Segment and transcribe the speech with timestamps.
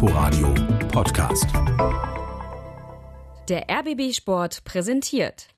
[0.00, 0.54] Inforadio
[0.92, 1.48] Podcast.
[3.48, 5.48] Der RBB Sport präsentiert.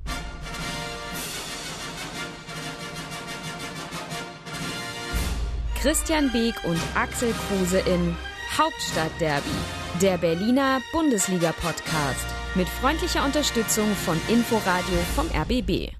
[5.79, 8.17] Christian Beek und Axel Kruse in
[8.57, 9.51] Hauptstadtderby,
[10.01, 15.93] der Berliner Bundesliga-Podcast mit freundlicher Unterstützung von Inforadio vom RBB.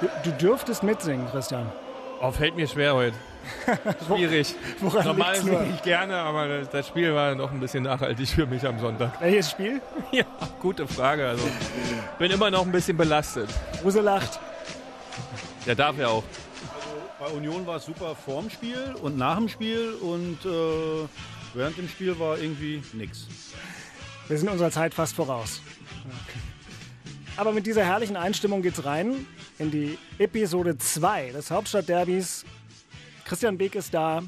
[0.00, 1.72] Du, du dürftest mitsingen, Christian.
[2.22, 3.16] Oh, fällt mir schwer heute.
[4.06, 4.54] Schwierig.
[4.80, 8.64] Woran Normal singe ich gerne, aber das- Spiel war noch ein bisschen nachhaltig für mich
[8.66, 9.20] am Sonntag.
[9.20, 9.80] Welches Spiel?
[10.12, 10.24] Ja,
[10.60, 11.26] gute Frage.
[11.28, 11.48] Also
[12.18, 13.48] bin immer noch ein bisschen belastet.
[13.82, 14.38] Kruse lacht.
[15.66, 16.22] Der darf ja auch.
[17.18, 21.08] Bei Union war es super vorm Spiel und nach dem Spiel und äh,
[21.54, 23.26] während dem Spiel war irgendwie nix.
[24.28, 25.60] Wir sind unserer Zeit fast voraus.
[27.36, 29.26] Aber mit dieser herrlichen Einstimmung geht's rein
[29.58, 32.44] in die Episode 2 des Hauptstadtderbys.
[33.26, 34.22] Christian Beek ist da,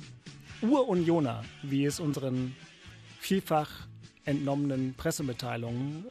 [0.60, 2.56] Urunioner, wie es unseren
[3.20, 3.70] vielfach
[4.24, 6.04] entnommenen Pressemitteilungen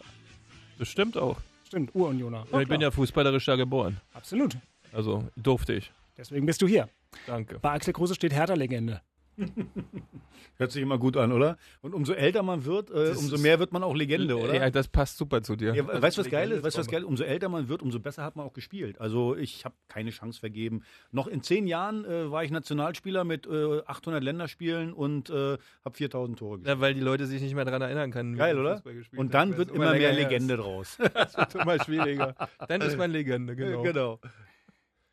[0.80, 1.38] Das stimmt auch.
[1.65, 1.93] stimmt.
[1.93, 2.45] Urunioner.
[2.61, 3.99] ich bin ja fußballerisch da geboren.
[4.13, 4.58] absolut.
[4.93, 5.91] Also durfte ich.
[6.17, 6.88] Deswegen bist du hier.
[7.25, 7.59] Danke.
[7.59, 9.02] Bei Axel Kruse steht Hertha-Legende.
[10.57, 11.57] Hört sich immer gut an, oder?
[11.81, 14.55] Und umso älter man wird, äh, umso mehr wird man auch Legende, oder?
[14.55, 15.75] Ja, das passt super zu dir.
[15.75, 16.63] Ja, weißt du, was geil ist?
[16.63, 17.07] Weißt du, was geil ist?
[17.07, 18.99] Umso älter man wird, umso besser hat man auch gespielt.
[18.99, 20.83] Also ich habe keine Chance vergeben.
[21.11, 25.95] Noch in zehn Jahren äh, war ich Nationalspieler mit äh, 800 Länderspielen und äh, habe
[25.97, 26.75] 4000 Tore gespielt.
[26.75, 28.33] Ja, weil die Leute sich nicht mehr daran erinnern können.
[28.33, 28.83] wie Geil, man oder?
[29.15, 30.59] Und dann wird es immer mehr Legende ist.
[30.63, 30.97] draus.
[30.99, 32.35] Es wird immer schwieriger.
[32.67, 33.83] Dann ist man Legende, genau.
[33.83, 34.19] genau.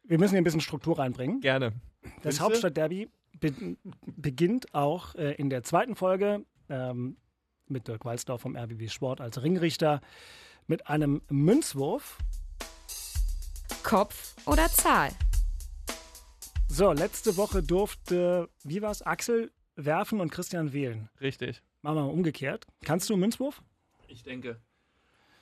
[0.05, 1.41] Wir müssen hier ein bisschen Struktur reinbringen.
[1.41, 1.73] Gerne.
[2.23, 2.41] Das?
[2.41, 3.09] Hauptstadtderby
[3.51, 3.77] be
[4.17, 7.17] beginnt auch äh, in der zweiten Folge ähm,
[7.67, 10.01] mit Dirk Walzdorf vom RBB Sport als Ringrichter
[10.67, 12.19] mit einem Münzwurf.
[13.83, 15.11] Kopf oder Zahl?
[16.69, 21.11] So, letzte Woche durfte, wie war's, Axel werfen und Christian wählen.
[21.21, 21.63] Richtig.
[21.83, 22.67] Machen wir mal umgekehrt.
[22.83, 23.63] Kannst du einen Münzwurf?
[24.09, 24.59] Ich denke.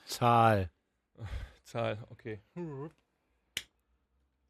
[0.05, 0.69] Zahl.
[1.63, 2.41] Zahl, okay.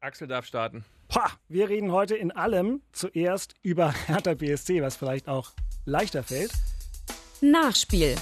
[0.04, 0.84] Axel darf starten.
[1.08, 5.52] Pah, wir reden heute in allem zuerst über Hertha BSC, was vielleicht auch
[5.86, 6.52] leichter fällt.
[7.40, 8.14] Nachspiel.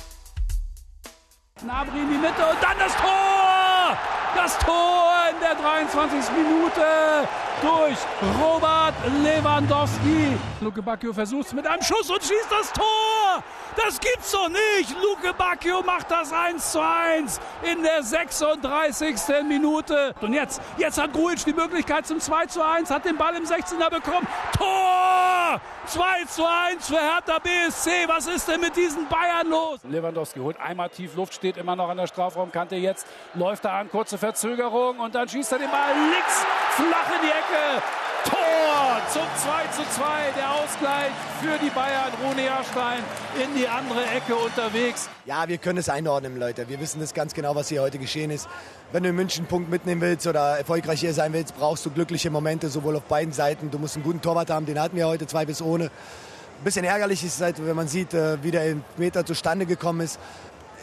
[1.60, 3.98] Gnabry in die Mitte und dann das Tor!
[4.34, 6.30] Das Tor in der 23.
[6.36, 7.28] Minute
[7.60, 7.98] durch
[8.40, 10.36] Robert Lewandowski.
[10.60, 13.11] Luke Bacchio versucht es mit einem Schuss und schießt das Tor!
[13.76, 14.94] Das gibt's doch nicht!
[15.02, 19.16] Luke Bacchio macht das 1 zu 1 in der 36.
[19.46, 20.14] Minute.
[20.20, 23.44] Und jetzt, jetzt hat Grujic die Möglichkeit zum 2 zu 1, hat den Ball im
[23.44, 24.26] 16er bekommen.
[24.56, 25.60] Tor!
[25.86, 27.90] 2 zu 1 für Hertha BSC.
[28.06, 29.80] Was ist denn mit diesen Bayern los?
[29.88, 32.76] Lewandowski holt einmal tief Luft, steht immer noch an der Strafraumkante.
[32.76, 36.46] Jetzt läuft er an, kurze Verzögerung und dann schießt er den Ball links
[36.76, 37.82] flach in die Ecke.
[38.24, 40.04] Tor zum 2 zu 2.
[40.36, 42.12] Der Ausgleich für die Bayern.
[42.22, 43.00] Rune Jahrstein
[43.42, 45.08] in die andere Ecke unterwegs.
[45.24, 46.68] Ja, wir können es einordnen, Leute.
[46.68, 48.48] Wir wissen das ganz genau, was hier heute geschehen ist.
[48.92, 51.90] Wenn du in München einen Punkt mitnehmen willst oder erfolgreich hier sein willst, brauchst du
[51.90, 53.70] glückliche Momente, sowohl auf beiden Seiten.
[53.70, 55.84] Du musst einen guten Torwart haben, den hatten wir heute zwei bis ohne.
[55.84, 60.02] Ein bisschen ärgerlich ist es halt, wenn man sieht, äh, wie der Elfmeter zustande gekommen
[60.02, 60.18] ist.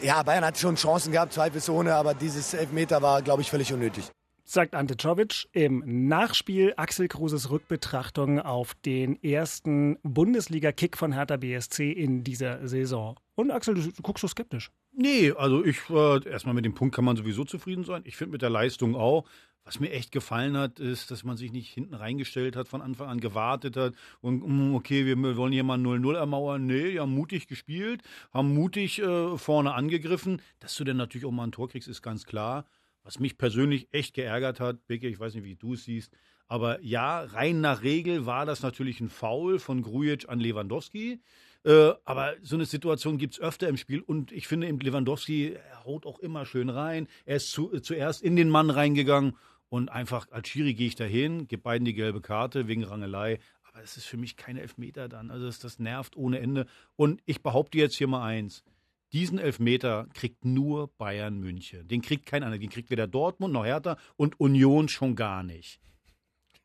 [0.02, 3.50] Ja, Bayern hat schon Chancen gehabt, zwei bis ohne, aber dieses Elfmeter war, glaube ich,
[3.50, 4.12] völlig unnötig.
[4.50, 11.92] Sagt Ante Czovic im Nachspiel Axel Kruses Rückbetrachtung auf den ersten Bundesliga-Kick von Hertha BSC
[11.92, 13.20] in dieser Saison.
[13.36, 14.72] Und Axel, du, guckst so skeptisch.
[14.92, 18.02] Nee, also ich, äh, erstmal mit dem Punkt kann man sowieso zufrieden sein.
[18.06, 19.26] Ich finde mit der Leistung auch.
[19.66, 23.08] Was mir echt gefallen hat, ist, dass man sich nicht hinten reingestellt hat, von Anfang
[23.08, 26.66] an gewartet hat und mm, okay, wir wollen hier mal 0-0 ermauern.
[26.66, 28.02] Nee, die haben mutig gespielt,
[28.34, 30.42] haben mutig äh, vorne angegriffen.
[30.60, 32.66] Dass du denn natürlich auch mal ein Tor kriegst, ist ganz klar.
[33.10, 36.14] Was mich persönlich echt geärgert hat, Bicke, ich weiß nicht, wie du es siehst,
[36.46, 41.20] aber ja, rein nach Regel war das natürlich ein Foul von Grujic an Lewandowski.
[41.66, 46.06] Äh, aber so eine Situation gibt es öfter im Spiel und ich finde Lewandowski haut
[46.06, 47.08] auch immer schön rein.
[47.26, 49.36] Er ist zu, äh, zuerst in den Mann reingegangen
[49.70, 53.40] und einfach als Schiri gehe ich dahin, gebe beiden die gelbe Karte wegen Rangelei.
[53.64, 55.32] Aber es ist für mich keine Elfmeter dann.
[55.32, 56.68] Also das, das nervt ohne Ende.
[56.96, 58.64] Und ich behaupte jetzt hier mal eins.
[59.12, 61.88] Diesen Elfmeter kriegt nur Bayern München.
[61.88, 62.60] Den kriegt kein anderer.
[62.60, 65.80] Den kriegt weder Dortmund noch Hertha und Union schon gar nicht.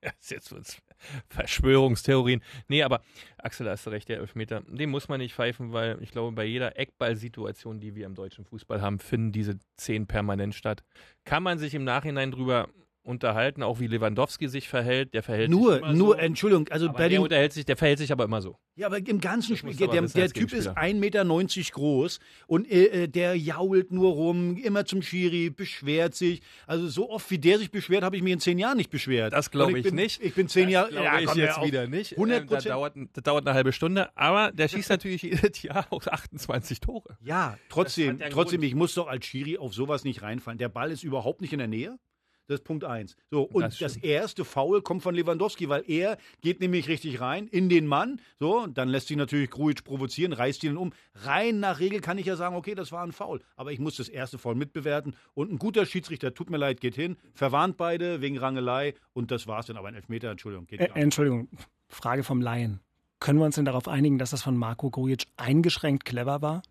[0.05, 0.82] Ja, ist jetzt wird's
[1.29, 2.43] Verschwörungstheorien.
[2.69, 3.02] Nee, aber
[3.38, 6.32] Axel, da hast du recht, der Elfmeter, den muss man nicht pfeifen, weil ich glaube,
[6.32, 10.85] bei jeder Eckballsituation, die wir im deutschen Fußball haben, finden diese zehn permanent statt.
[11.25, 12.69] Kann man sich im Nachhinein drüber
[13.04, 15.14] unterhalten, auch wie Lewandowski sich verhält.
[15.14, 16.20] Der verhält Nur, sich immer nur, so.
[16.20, 18.56] Entschuldigung, also aber bei der unterhält sich, der verhält sich aber immer so.
[18.76, 20.76] Ja, aber im ganzen Spiel, der, der Typ ist Gegenspieler.
[20.76, 21.24] 1,90 Meter
[21.72, 26.40] groß und äh, äh, der jault nur rum, immer zum Schiri, beschwert sich.
[26.66, 29.32] Also so oft wie der sich beschwert, habe ich mich in zehn Jahren nicht beschwert.
[29.32, 30.22] Das glaube Und ich bin, nicht.
[30.22, 30.92] Ich bin zehn Jahre.
[30.92, 32.12] Ja, ich jetzt wieder nicht.
[32.12, 35.86] 100 Ähm, das, dauert, das dauert eine halbe Stunde, aber der schießt natürlich jedes Jahr
[35.90, 37.16] auch 28 Tore.
[37.22, 38.64] Ja, trotzdem, trotzdem, Grund.
[38.64, 40.58] ich muss doch als Schiri auf sowas nicht reinfallen.
[40.58, 41.98] Der Ball ist überhaupt nicht in der Nähe.
[42.46, 43.17] Das ist Punkt eins.
[43.31, 47.46] So, und Das das, erste Foul kommt von Lewandowski, weil er geht nämlich richtig rein
[47.46, 48.20] in den Mann.
[48.38, 50.93] So, und dann lässt sich natürlich Grujic provozieren, reißt ihn um.
[51.14, 53.41] Rein nach Regel kann ich ja sagen, okay, das war ein Foul.
[53.56, 55.17] Aber ich muss das erste Foul mitbewerten.
[55.32, 59.47] Und ein guter Schiedsrichter, tut mir leid, geht hin, verwarnt beide wegen Rangelei und das
[59.47, 59.76] war's dann.
[59.76, 60.88] Aber ein Elfmeter, Entschuldigung, geht Äh.
[60.94, 61.49] Entschuldigung,
[61.88, 62.81] Frage vom Laien.
[63.20, 66.62] Können wir uns denn darauf einigen, dass das von Marco Grujic eingeschränkt clever war?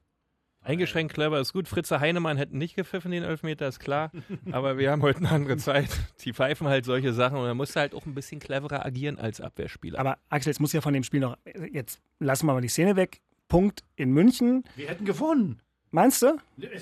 [0.63, 1.67] Eingeschränkt clever ist gut.
[1.67, 4.11] Fritze Heinemann hätten nicht gepfiffen, den Elfmeter, ist klar.
[4.51, 5.89] Aber wir haben heute eine andere Zeit.
[6.21, 9.19] Die pfeifen halt solche Sachen und da musst du halt auch ein bisschen cleverer agieren
[9.19, 9.99] als Abwehrspieler.
[9.99, 11.37] Aber Axel, jetzt muss ja von dem Spiel noch,
[11.71, 13.21] jetzt lassen wir mal die Szene weg.
[13.47, 14.63] Punkt in München.
[14.75, 15.61] Wir hätten gewonnen.
[15.95, 16.37] Meinst du?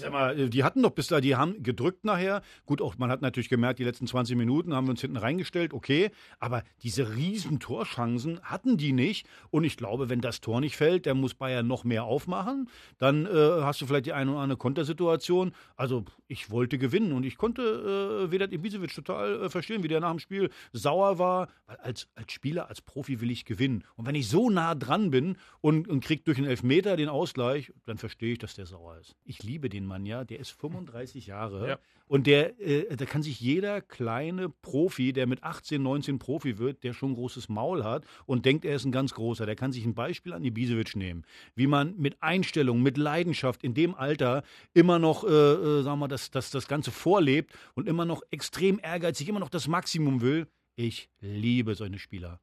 [0.10, 2.42] Mal, die hatten doch bis da, die haben gedrückt nachher.
[2.66, 5.74] Gut, auch man hat natürlich gemerkt, die letzten 20 Minuten haben wir uns hinten reingestellt,
[5.74, 6.12] okay.
[6.40, 9.28] Aber diese riesen Torchancen hatten die nicht.
[9.50, 12.70] Und ich glaube, wenn das Tor nicht fällt, dann muss Bayern noch mehr aufmachen.
[13.00, 15.52] Dann äh, hast du vielleicht die eine oder andere Kontersituation.
[15.76, 20.00] Also ich wollte gewinnen und ich konnte äh, Vedat Ibisevic total äh, verstehen, wie der
[20.00, 21.50] nach dem Spiel sauer war.
[21.68, 23.84] Weil als, als Spieler, als Profi will ich gewinnen.
[23.98, 27.74] Und wenn ich so nah dran bin und, und krieg durch einen Elfmeter den Ausgleich,
[27.86, 29.01] dann verstehe ich, dass der sauer ist.
[29.24, 31.80] Ich liebe den Mann ja, der ist 35 Jahre Ja.
[32.08, 36.84] und der, äh, da kann sich jeder kleine Profi, der mit 18, 19 Profi wird,
[36.84, 39.72] der schon ein großes Maul hat und denkt, er ist ein ganz großer, der kann
[39.72, 41.24] sich ein Beispiel an Ibisevic nehmen,
[41.56, 44.44] wie man mit Einstellung, mit Leidenschaft in dem Alter
[44.74, 48.80] immer noch, äh, äh, sagen wir, das, das, das Ganze vorlebt und immer noch extrem
[48.82, 50.48] ehrgeizig, immer noch das Maximum will.
[50.76, 52.40] Ich liebe solche Spieler.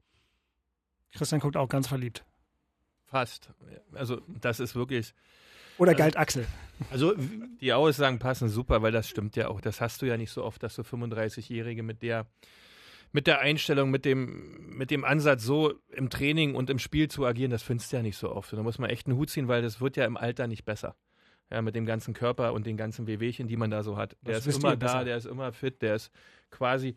[1.13, 2.25] Christian guckt auch ganz verliebt.
[3.07, 3.51] Fast.
[3.95, 5.15] Also das ist wirklich,
[5.79, 6.47] Oder Also- galt Axel?
[6.93, 7.15] Also
[7.61, 9.61] die Aussagen passen super, weil das stimmt ja auch.
[9.61, 12.27] Das hast du ja nicht so oft, dass du 35-Jährige mit der
[13.11, 17.25] mit der Einstellung, mit dem, mit dem Ansatz, so im Training und im Spiel zu
[17.25, 18.53] agieren, das findest du ja nicht so oft.
[18.53, 20.67] Und da muss man echt einen Hut ziehen, weil das wird ja im Alter nicht
[20.67, 20.95] besser.
[21.51, 24.15] Ja, mit dem ganzen Körper und den ganzen Wehwehchen, die man da so hat.
[24.21, 24.99] Der Was ist immer besser?
[24.99, 26.11] da, der ist immer fit, der ist
[26.51, 26.97] quasi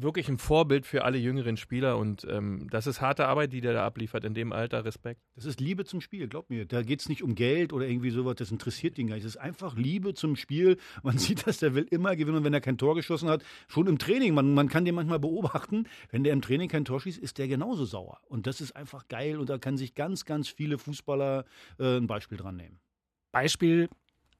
[0.00, 3.72] wirklich ein Vorbild für alle jüngeren Spieler und ähm, das ist harte Arbeit, die der
[3.72, 4.84] da abliefert in dem Alter.
[4.84, 5.20] Respekt.
[5.34, 6.64] Das ist Liebe zum Spiel, glaub mir.
[6.64, 9.26] Da geht es nicht um Geld oder irgendwie sowas, das interessiert ihn gar nicht.
[9.26, 10.76] Das ist einfach Liebe zum Spiel.
[11.02, 13.86] Man sieht das, der will immer gewinnen und wenn er kein Tor geschossen hat, schon
[13.88, 17.18] im Training, man, man kann den manchmal beobachten, wenn der im Training kein Tor schießt,
[17.18, 18.20] ist der genauso sauer.
[18.28, 21.44] Und das ist einfach geil und da kann sich ganz, ganz viele Fußballer
[21.78, 22.78] äh, ein Beispiel dran nehmen.
[23.32, 23.88] Beispiel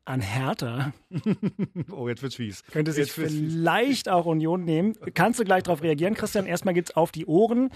[0.08, 0.92] an Hertha
[1.90, 2.64] oh, jetzt wird's fies.
[2.72, 3.52] könnte sich Jetzt wird's fies.
[3.52, 4.94] vielleicht auch Union nehmen.
[5.14, 6.46] Kannst du gleich darauf reagieren, Christian?
[6.46, 7.70] Erstmal geht's auf die Ohren.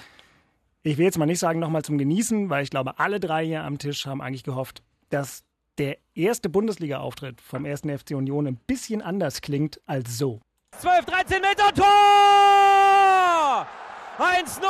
[0.83, 3.63] Ich will jetzt mal nicht sagen nochmal zum Genießen, weil ich glaube, alle drei hier
[3.65, 5.45] am Tisch haben eigentlich gehofft, dass
[5.79, 10.41] der erste Bundesliga-Auftritt vom ersten FC Union ein bisschen anders klingt als so.
[10.79, 13.67] 12, 13 Meter Tor!
[14.19, 14.61] 1-0,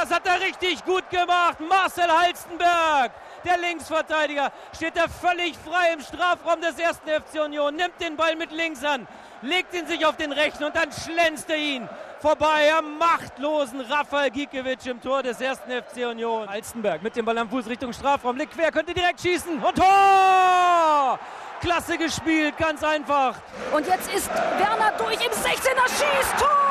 [0.00, 1.58] das hat er richtig gut gemacht.
[1.68, 3.12] Marcel Halstenberg,
[3.44, 8.36] der Linksverteidiger, steht da völlig frei im Strafraum des ersten FC Union, nimmt den Ball
[8.36, 9.06] mit links an,
[9.42, 11.88] legt ihn sich auf den rechten und dann schlänzt er ihn
[12.20, 16.48] vorbei am machtlosen Rafael Gikiewicz im Tor des ersten FC Union.
[16.48, 21.18] Halstenberg mit dem Ball am Fuß Richtung Strafraum, legt quer, könnte direkt schießen und Tor!
[21.60, 23.36] Klasse gespielt, ganz einfach.
[23.72, 26.38] Und jetzt ist Werner durch im 16er Schießt.
[26.38, 26.62] Tor!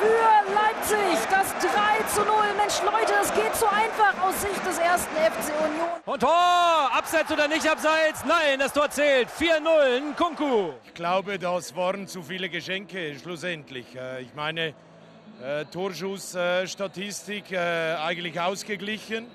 [0.00, 1.18] Für Leipzig.
[1.30, 2.34] Das 3 zu 0.
[2.56, 5.88] Mensch, Leute, das geht so einfach aus Sicht des ersten FC Union.
[6.06, 6.90] Und Tor!
[6.92, 8.24] Abseits oder nicht abseits?
[8.24, 9.28] Nein, das Tor zählt.
[9.28, 10.70] 4-0, Kunku.
[10.86, 13.94] Ich glaube, das waren zu viele Geschenke schlussendlich.
[13.94, 14.74] Äh, Ich meine,
[15.42, 19.26] äh, Torschussstatistik äh, eigentlich ausgeglichen.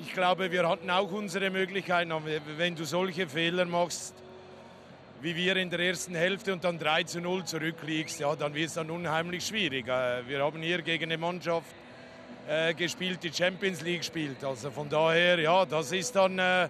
[0.00, 2.12] Ich glaube, wir hatten auch unsere Möglichkeiten.
[2.12, 4.14] Aber wenn du solche Fehler machst,
[5.24, 8.66] wie wir in der ersten Hälfte und dann 3 zu 0 zurückliegst, ja, dann wird
[8.66, 9.88] es dann unheimlich schwierig.
[9.88, 11.74] Äh, Wir haben hier gegen eine Mannschaft
[12.46, 14.44] äh, gespielt, die Champions League spielt.
[14.44, 16.68] Also von daher, ja, das ist dann äh,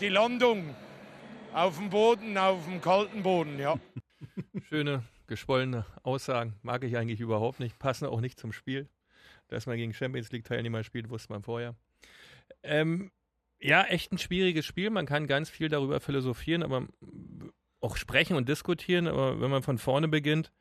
[0.00, 0.74] die Landung
[1.52, 3.78] auf dem Boden, auf dem kalten Boden, ja.
[4.70, 6.54] Schöne, geschwollene Aussagen.
[6.62, 7.78] Mag ich eigentlich überhaupt nicht.
[7.78, 8.88] Passen auch nicht zum Spiel.
[9.48, 11.74] Dass man gegen Champions League-Teilnehmer spielt, wusste man vorher.
[12.62, 13.10] Ähm,
[13.64, 14.90] ja, echt ein schwieriges Spiel.
[14.90, 16.88] Man kann ganz viel darüber philosophieren, aber
[17.82, 19.06] auch sprechen und diskutieren.
[19.06, 20.52] Aber wenn man von vorne beginnt,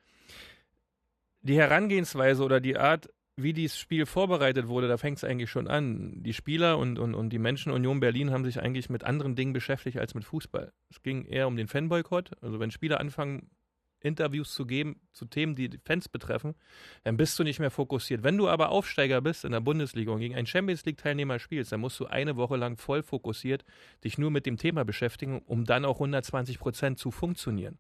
[1.42, 5.68] die Herangehensweise oder die Art, wie dieses Spiel vorbereitet wurde, da fängt es eigentlich schon
[5.68, 6.22] an.
[6.22, 9.54] Die Spieler und, und, und die Menschen Union Berlin haben sich eigentlich mit anderen Dingen
[9.54, 10.74] beschäftigt als mit Fußball.
[10.90, 12.32] Es ging eher um den Fanboykott.
[12.42, 13.50] Also wenn Spieler anfangen,
[14.02, 16.56] Interviews zu geben zu Themen, die Fans betreffen,
[17.04, 18.24] dann bist du nicht mehr fokussiert.
[18.24, 21.80] Wenn du aber Aufsteiger bist in der Bundesliga und gegen einen Champions League-Teilnehmer spielst, dann
[21.80, 23.64] musst du eine Woche lang voll fokussiert
[24.04, 27.80] dich nur mit dem Thema beschäftigen, um dann auch 120 Prozent zu funktionieren.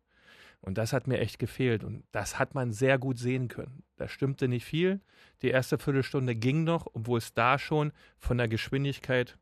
[0.61, 1.83] Und das hat mir echt gefehlt.
[1.83, 3.83] Und das hat man sehr gut sehen können.
[3.97, 5.01] Da stimmte nicht viel.
[5.41, 9.39] Die erste Viertelstunde ging noch, obwohl es da schon von der Geschwindigkeit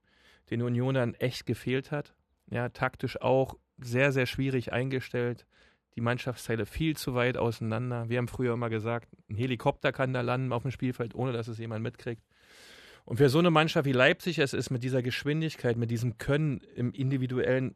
[0.49, 2.15] den Unionern echt gefehlt hat.
[2.49, 5.45] Ja, taktisch auch sehr, sehr schwierig eingestellt.
[5.95, 8.09] Die Mannschaftsteile viel zu weit auseinander.
[8.09, 11.47] Wir haben früher immer gesagt, ein Helikopter kann da landen auf dem Spielfeld, ohne dass
[11.47, 12.23] es jemand mitkriegt.
[13.05, 16.61] Und für so eine Mannschaft wie Leipzig es ist, mit dieser Geschwindigkeit, mit diesem Können
[16.75, 17.75] im individuellen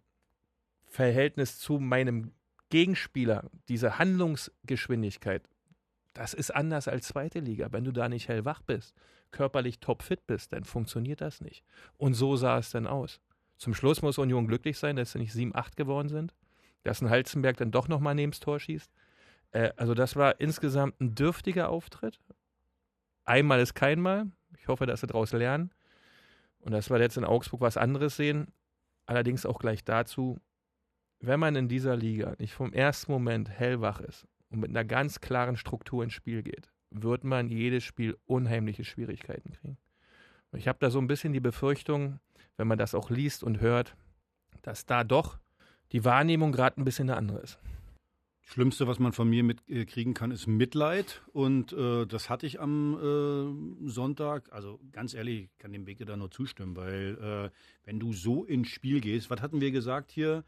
[0.85, 2.33] Verhältnis zu meinem
[2.69, 5.43] Gegenspieler, diese Handlungsgeschwindigkeit,
[6.13, 7.71] das ist anders als zweite Liga.
[7.71, 8.95] Wenn du da nicht hellwach bist,
[9.31, 11.63] körperlich topfit bist, dann funktioniert das nicht.
[11.97, 13.19] Und so sah es dann aus.
[13.57, 16.33] Zum Schluss muss Union glücklich sein, dass sie nicht 7-8 geworden sind,
[16.83, 18.91] dass ein Halzenberg dann doch nochmal neben das Tor schießt.
[19.51, 22.19] Äh, also das war insgesamt ein dürftiger Auftritt.
[23.25, 24.31] Einmal ist keinmal.
[24.57, 25.71] Ich hoffe, dass sie daraus lernen.
[26.59, 28.47] Und dass wir jetzt in Augsburg was anderes sehen.
[29.05, 30.39] Allerdings auch gleich dazu,
[31.19, 35.21] wenn man in dieser Liga nicht vom ersten Moment hellwach ist und mit einer ganz
[35.21, 39.77] klaren Struktur ins Spiel geht, wird man jedes Spiel unheimliche Schwierigkeiten kriegen.
[40.51, 42.19] Und ich habe da so ein bisschen die Befürchtung,
[42.57, 43.95] wenn man das auch liest und hört,
[44.61, 45.39] dass da doch
[45.93, 47.59] die Wahrnehmung gerade ein bisschen eine andere ist.
[48.45, 51.21] Schlimmste, was man von mir mitkriegen kann, ist Mitleid.
[51.31, 52.97] Und äh, das hatte ich am
[53.81, 54.51] äh, Sonntag.
[54.51, 57.49] Also ganz ehrlich, ich kann dem Wege da nur zustimmen, weil äh,
[57.85, 60.43] wenn du so ins Spiel gehst, was hatten wir gesagt hier?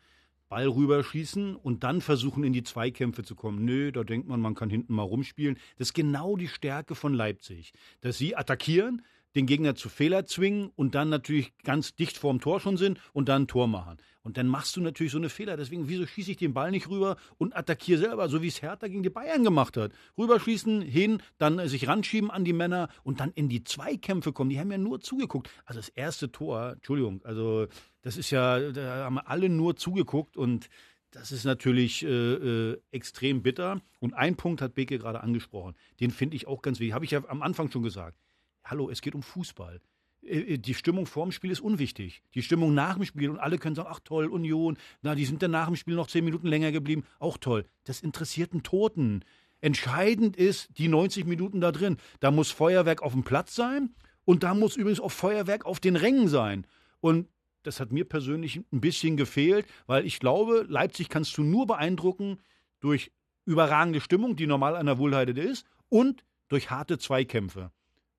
[0.49, 3.65] Ball rüberschießen und dann versuchen, in die Zweikämpfe zu kommen.
[3.65, 5.57] Nö, da denkt man, man kann hinten mal rumspielen.
[5.77, 7.73] Das ist genau die Stärke von Leipzig.
[8.01, 9.03] Dass sie attackieren,
[9.35, 13.29] den Gegner zu Fehler zwingen und dann natürlich ganz dicht vorm Tor schon sind und
[13.29, 13.97] dann ein Tor machen.
[14.23, 15.55] Und dann machst du natürlich so eine Fehler.
[15.55, 18.87] Deswegen, wieso schieße ich den Ball nicht rüber und attackiere selber, so wie es Hertha
[18.87, 19.91] gegen die Bayern gemacht hat.
[20.17, 24.49] Rüberschießen, hin, dann sich ranschieben an die Männer und dann in die Zweikämpfe kommen.
[24.49, 25.51] Die haben ja nur zugeguckt.
[25.65, 27.67] Also das erste Tor, Entschuldigung, also
[28.01, 30.69] das ist ja, da haben alle nur zugeguckt und
[31.11, 33.79] das ist natürlich äh, äh, extrem bitter.
[33.99, 35.75] Und ein Punkt hat Beke gerade angesprochen.
[35.99, 36.93] Den finde ich auch ganz wichtig.
[36.93, 38.17] Habe ich ja am Anfang schon gesagt.
[38.65, 39.79] Hallo, es geht um Fußball.
[40.23, 42.23] Äh, äh, die Stimmung vor dem Spiel ist unwichtig.
[42.33, 45.43] Die Stimmung nach dem Spiel und alle können sagen, ach toll, Union, na, die sind
[45.43, 47.65] dann nach dem Spiel noch zehn Minuten länger geblieben, auch toll.
[47.83, 49.23] Das interessiert einen Toten.
[49.61, 51.97] Entscheidend ist die 90 Minuten da drin.
[52.19, 53.93] Da muss Feuerwerk auf dem Platz sein
[54.25, 56.65] und da muss übrigens auch Feuerwerk auf den Rängen sein.
[57.01, 57.29] Und
[57.61, 62.39] das hat mir persönlich ein bisschen gefehlt, weil ich glaube, Leipzig kannst du nur beeindrucken
[62.79, 63.11] durch
[63.45, 67.71] überragende Stimmung, die normal an der Wohlheide ist, und durch harte Zweikämpfe.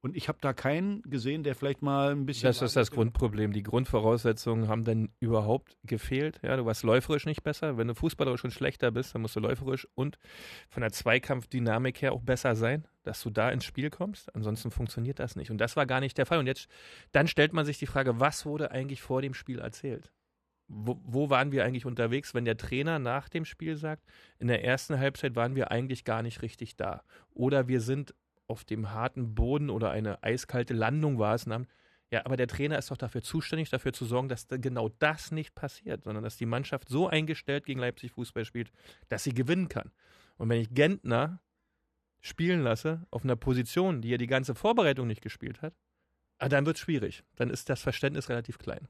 [0.06, 2.46] Und ich habe da keinen gesehen, der vielleicht mal ein bisschen.
[2.46, 3.52] Das ist das Grundproblem.
[3.52, 6.38] Die Grundvoraussetzungen haben dann überhaupt gefehlt.
[6.44, 7.76] Ja, du warst läuferisch nicht besser.
[7.76, 10.16] Wenn du fußballerisch schon schlechter bist, dann musst du läuferisch und
[10.68, 14.32] von der Zweikampfdynamik her auch besser sein, dass du da ins Spiel kommst.
[14.32, 15.50] Ansonsten funktioniert das nicht.
[15.50, 16.38] Und das war gar nicht der Fall.
[16.38, 16.68] Und jetzt,
[17.10, 20.12] dann stellt man sich die Frage, was wurde eigentlich vor dem Spiel erzählt?
[20.68, 24.04] Wo, wo, waren wir eigentlich unterwegs, wenn der Trainer nach dem Spiel sagt,
[24.38, 27.02] in der ersten Halbzeit waren wir eigentlich gar nicht richtig da.
[27.30, 28.14] Oder wir sind
[28.48, 31.66] auf dem harten Boden oder eine eiskalte Landung es.
[32.10, 35.54] Ja, aber der Trainer ist doch dafür zuständig, dafür zu sorgen, dass genau das nicht
[35.54, 38.70] passiert, sondern dass die Mannschaft so eingestellt gegen Leipzig Fußball spielt,
[39.08, 39.90] dass sie gewinnen kann.
[40.36, 41.40] Und wenn ich Gentner
[42.20, 45.74] spielen lasse auf einer Position, die er die ganze Vorbereitung nicht gespielt hat,
[46.38, 47.24] ah, dann wird es schwierig.
[47.34, 48.88] Dann ist das Verständnis relativ klein.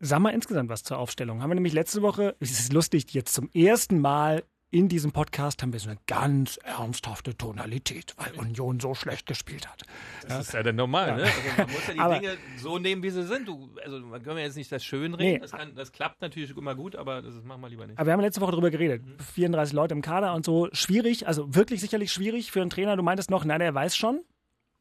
[0.00, 1.42] Sag mal insgesamt was zur Aufstellung.
[1.42, 5.62] Haben wir nämlich letzte Woche, es ist lustig, jetzt zum ersten Mal in diesem Podcast
[5.62, 9.82] haben wir so eine ganz ernsthafte Tonalität, weil Union so schlecht gespielt hat.
[10.22, 10.40] Das ja.
[10.40, 11.16] ist ja dann normal, ja.
[11.16, 11.22] ne?
[11.22, 13.48] Also man muss ja die aber, Dinge so nehmen, wie sie sind.
[13.48, 15.32] Du, also man kann ja jetzt nicht das schön reden.
[15.32, 15.38] Nee.
[15.38, 17.98] Das, kann, das, klappt natürlich immer gut, aber das machen wir lieber nicht.
[17.98, 19.06] Aber wir haben letzte Woche darüber geredet.
[19.06, 19.18] Mhm.
[19.18, 20.68] 34 Leute im Kader und so.
[20.72, 22.96] Schwierig, also wirklich sicherlich schwierig für einen Trainer.
[22.96, 24.20] Du meintest noch, nein, er weiß schon.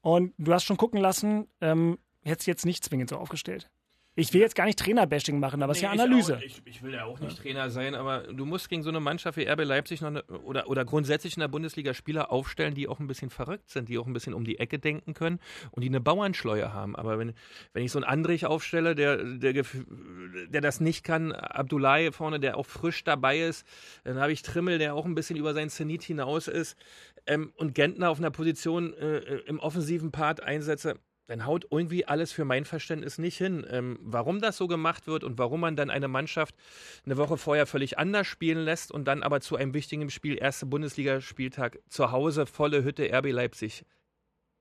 [0.01, 3.70] Und du hast schon gucken lassen, ähm, hättest jetzt nicht zwingend so aufgestellt.
[4.19, 6.39] Ich will jetzt gar nicht Trainerbashing machen, aber es nee, ist ja Analyse.
[6.43, 7.43] Ich, ich, ich, will ja auch nicht ja.
[7.43, 10.67] Trainer sein, aber du musst gegen so eine Mannschaft wie RB Leipzig noch eine, oder,
[10.67, 14.07] oder grundsätzlich in der Bundesliga Spieler aufstellen, die auch ein bisschen verrückt sind, die auch
[14.07, 16.95] ein bisschen um die Ecke denken können und die eine Bauernschleue haben.
[16.95, 17.33] Aber wenn,
[17.74, 22.57] wenn ich so einen Andrich aufstelle, der, der, der das nicht kann, Abdullahi vorne, der
[22.57, 23.67] auch frisch dabei ist,
[24.03, 26.75] dann habe ich Trimmel, der auch ein bisschen über seinen Zenit hinaus ist
[27.27, 30.97] ähm, und Gentner auf einer Position äh, im offensiven Part einsetze
[31.27, 33.65] dann haut irgendwie alles für mein Verständnis nicht hin.
[33.69, 36.55] Ähm, warum das so gemacht wird und warum man dann eine Mannschaft
[37.05, 40.65] eine Woche vorher völlig anders spielen lässt und dann aber zu einem wichtigen Spiel, erste
[40.65, 43.86] Bundesligaspieltag, zu Hause, volle Hütte, RB Leipzig.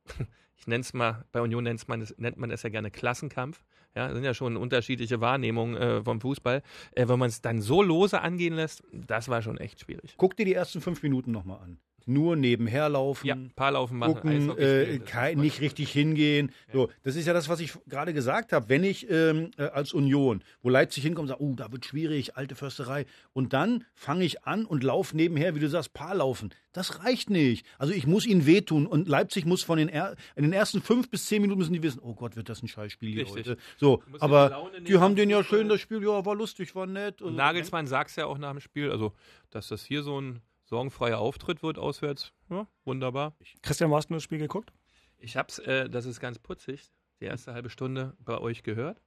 [0.57, 3.65] ich nenne es mal, bei Union nennt man, es, nennt man es ja gerne Klassenkampf.
[3.95, 6.63] Ja, sind ja schon unterschiedliche Wahrnehmungen äh, vom Fußball.
[6.93, 10.15] Äh, wenn man es dann so lose angehen lässt, das war schon echt schwierig.
[10.19, 11.79] Guck dir die ersten fünf Minuten nochmal an.
[12.09, 16.53] Nur nebenher laufen, Ja, paar Laufen machen, gucken, äh, kein, nicht richtig hingehen.
[16.73, 18.69] So, das ist ja das, was ich gerade gesagt habe.
[18.69, 22.55] Wenn ich ähm, äh, als Union, wo Leipzig hinkommt, sage, oh, da wird schwierig, alte
[22.55, 23.07] Försterei.
[23.33, 26.51] Und dann fange ich an und laufe nebenher, wie du sagst, Paar laufen.
[26.73, 27.67] Das reicht nicht.
[27.79, 31.11] Also ich muss ihnen wehtun und Leipzig muss von den er in den ersten fünf
[31.11, 33.49] bis zehn Minuten müssen die wissen, oh Gott, wird das ein Scheißspiel hier Richtig.
[33.49, 33.57] heute.
[33.79, 37.21] So, aber die die haben den ja schön das Spiel, ja, war lustig, war nett.
[37.23, 39.13] Und Also, Nagelsmann sagt es ja auch nach dem Spiel, also
[39.51, 42.33] dass das hier so ein sorgenfreier Auftritt wird auswärts.
[42.51, 43.35] Ja, wunderbar.
[43.63, 44.73] Christian, wo hast du das Spiel geguckt?
[45.19, 49.01] Ich hab's, äh, das ist ganz putzig, die erste halbe Stunde bei euch gehört,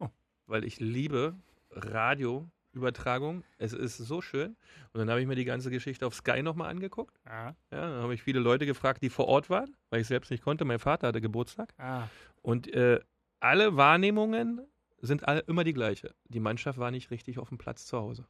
[0.00, 0.08] Oh.
[0.46, 1.36] weil ich liebe
[1.70, 3.44] Radioübertragung.
[3.58, 4.56] Es ist so schön.
[4.92, 7.18] Und dann habe ich mir die ganze Geschichte auf Sky nochmal angeguckt.
[7.24, 7.48] Ah.
[7.70, 10.42] Ja, dann habe ich viele Leute gefragt, die vor Ort waren, weil ich selbst nicht
[10.42, 10.64] konnte.
[10.64, 11.72] Mein Vater hatte Geburtstag.
[11.78, 12.08] Ah.
[12.42, 13.00] Und äh,
[13.40, 14.60] alle Wahrnehmungen
[15.00, 16.14] sind alle immer die gleiche.
[16.28, 18.26] Die Mannschaft war nicht richtig auf dem Platz zu Hause.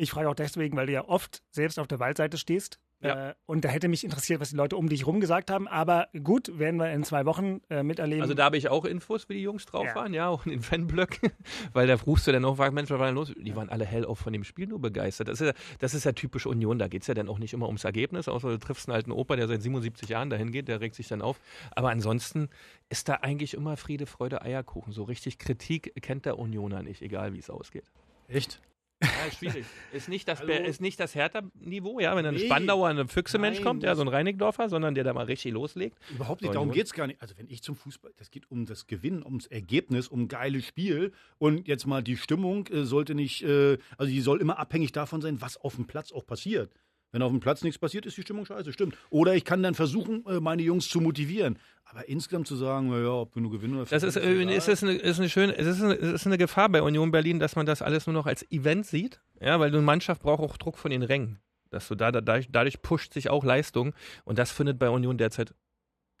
[0.00, 2.80] Ich frage auch deswegen, weil du ja oft selbst auf der Waldseite stehst.
[3.02, 3.30] Ja.
[3.30, 5.68] Äh, und da hätte mich interessiert, was die Leute um dich rum gesagt haben.
[5.68, 8.22] Aber gut, werden wir in zwei Wochen äh, miterleben.
[8.22, 9.94] Also da habe ich auch Infos, wie die Jungs drauf Ja.
[9.94, 11.30] waren, ja, auch in den Fanblöcken,
[11.74, 13.32] weil da rufst du dann auch, Mensch, was war denn los?
[13.36, 15.28] Die waren alle hell auch von dem Spiel nur begeistert.
[15.28, 17.52] Das ist ja, das ist ja typisch Union, da geht es ja dann auch nicht
[17.52, 20.68] immer ums Ergebnis, außer du triffst einen alten Opa, der seit 77 Jahren dahin geht,
[20.68, 21.40] der regt sich dann auf.
[21.72, 22.48] Aber ansonsten
[22.88, 24.92] ist da eigentlich immer Friede, Freude, Eierkuchen.
[24.94, 27.84] So richtig Kritik kennt der Unioner nicht, egal wie es ausgeht.
[28.28, 28.60] Echt?
[29.02, 29.64] Ja, ist schwierig.
[29.92, 30.52] Ist nicht das, Hallo?
[30.52, 32.46] ist nicht das Hertha-Niveau, ja, wenn dann ein Nee.
[32.46, 35.96] Spandauer, ein Füchsemensch Nein, kommt, ja, so ein Reinigdorfer, sondern der da mal richtig loslegt.
[36.10, 37.20] Überhaupt nicht, darum geht es gar nicht.
[37.22, 41.12] Also wenn ich zum Fußball, das geht um das Gewinnen, ums Ergebnis, um geiles Spiel
[41.38, 45.22] und jetzt mal die Stimmung äh, sollte nicht, äh, also die soll immer abhängig davon
[45.22, 46.70] sein, was auf dem Platz auch passiert.
[47.12, 48.96] Wenn auf dem Platz nichts passiert, ist die Stimmung scheiße, stimmt.
[49.10, 51.58] Oder ich kann dann versuchen, äh, meine Jungs zu motivieren.
[51.84, 54.56] Aber insgesamt zu sagen, na ja, ob wir nur gewinnen oder Das ist, verlieren, äh,
[54.56, 57.40] ist, das eine, ist eine schöne, es ist eine, ist eine Gefahr bei Union Berlin,
[57.40, 59.20] dass man das alles nur noch als Event sieht.
[59.40, 61.40] Ja, weil eine Mannschaft braucht auch Druck von den Rängen.
[61.70, 63.92] Dass du da, da, dadurch, dadurch pusht sich auch Leistung.
[64.24, 65.52] Und das findet bei Union derzeit,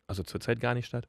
[0.08, 1.08] also zurzeit gar nicht statt.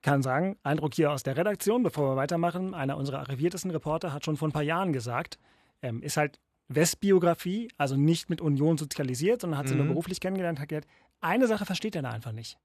[0.00, 2.72] kann sagen, Eindruck hier aus der Redaktion, bevor wir weitermachen.
[2.72, 5.38] Einer unserer arriviertesten Reporter hat schon vor ein paar Jahren gesagt,
[5.82, 9.78] ähm, ist halt Westbiografie, also nicht mit Union sozialisiert, sondern hat sie Mhm.
[9.80, 10.88] nur beruflich kennengelernt, hat gesagt,
[11.20, 12.58] eine Sache versteht er da einfach nicht.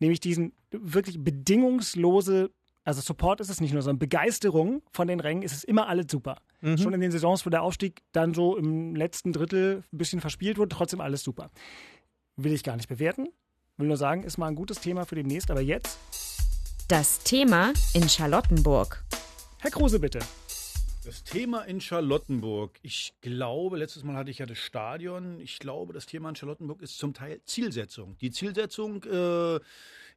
[0.00, 2.50] Nämlich diesen wirklich bedingungslose,
[2.84, 6.06] also Support ist es nicht nur, sondern Begeisterung von den Rängen, ist es immer alles
[6.10, 6.36] super.
[6.60, 6.78] Mhm.
[6.78, 10.58] Schon in den Saisons, wo der Aufstieg dann so im letzten Drittel ein bisschen verspielt
[10.58, 11.50] wurde, trotzdem alles super.
[12.36, 13.28] Will ich gar nicht bewerten,
[13.76, 15.98] will nur sagen, ist mal ein gutes Thema für demnächst, aber jetzt
[16.88, 19.04] Das Thema in Charlottenburg.
[19.60, 20.18] Herr Kruse, bitte.
[21.04, 22.78] Das Thema in Charlottenburg.
[22.82, 25.40] Ich glaube, letztes Mal hatte ich ja das Stadion.
[25.40, 28.16] Ich glaube, das Thema in Charlottenburg ist zum Teil Zielsetzung.
[28.20, 29.56] Die Zielsetzung äh,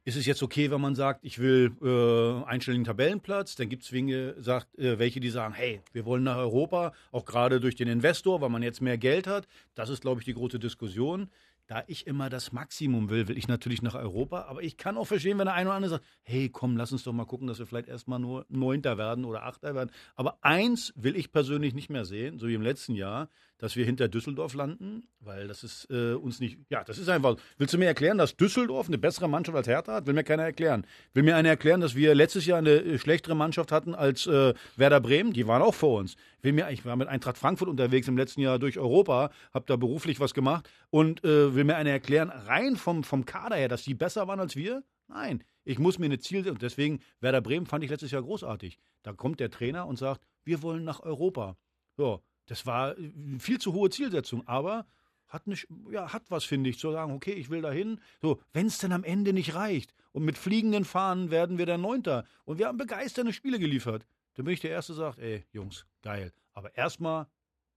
[0.04, 3.56] ist es jetzt okay, wenn man sagt, ich will äh, einstelligen Tabellenplatz.
[3.56, 7.74] Dann gibt es äh, welche, die sagen, hey, wir wollen nach Europa, auch gerade durch
[7.74, 9.48] den Investor, weil man jetzt mehr Geld hat.
[9.74, 11.28] Das ist, glaube ich, die große Diskussion.
[11.68, 14.42] Da ich immer das Maximum will, will ich natürlich nach Europa.
[14.42, 17.02] Aber ich kann auch verstehen, wenn der eine oder andere sagt, hey, komm, lass uns
[17.02, 19.90] doch mal gucken, dass wir vielleicht erstmal nur Neunter werden oder Achter werden.
[20.14, 23.84] Aber eins will ich persönlich nicht mehr sehen, so wie im letzten Jahr, dass wir
[23.84, 27.78] hinter Düsseldorf landen, weil das ist äh, uns nicht, ja, das ist einfach, willst du
[27.78, 30.06] mir erklären, dass Düsseldorf eine bessere Mannschaft als Hertha hat?
[30.06, 30.86] Will mir keiner erklären.
[31.14, 34.54] Will mir einer erklären, dass wir letztes Jahr eine äh, schlechtere Mannschaft hatten als äh,
[34.76, 35.32] Werder Bremen?
[35.32, 36.16] Die waren auch vor uns.
[36.42, 39.76] Will mir, ich war mit Eintracht Frankfurt unterwegs im letzten Jahr durch Europa, habe da
[39.76, 43.82] beruflich was gemacht und äh, will mir einer erklären, rein vom, vom Kader her, dass
[43.82, 44.82] die besser waren als wir?
[45.08, 45.42] Nein.
[45.64, 48.78] Ich muss mir eine Ziel und deswegen Werder Bremen fand ich letztes Jahr großartig.
[49.02, 51.56] Da kommt der Trainer und sagt, wir wollen nach Europa.
[51.98, 54.86] Ja, das war äh, viel zu hohe Zielsetzung, aber
[55.28, 58.00] hat nicht, ja, hat was, finde ich, zu sagen, okay, ich will dahin.
[58.22, 61.78] So, wenn es dann am Ende nicht reicht und mit fliegenden Fahnen werden wir der
[61.78, 65.44] Neunter und wir haben begeisternde Spiele geliefert, dann bin ich der Erste, der sagt, ey,
[65.52, 66.32] Jungs, geil.
[66.52, 67.26] Aber erstmal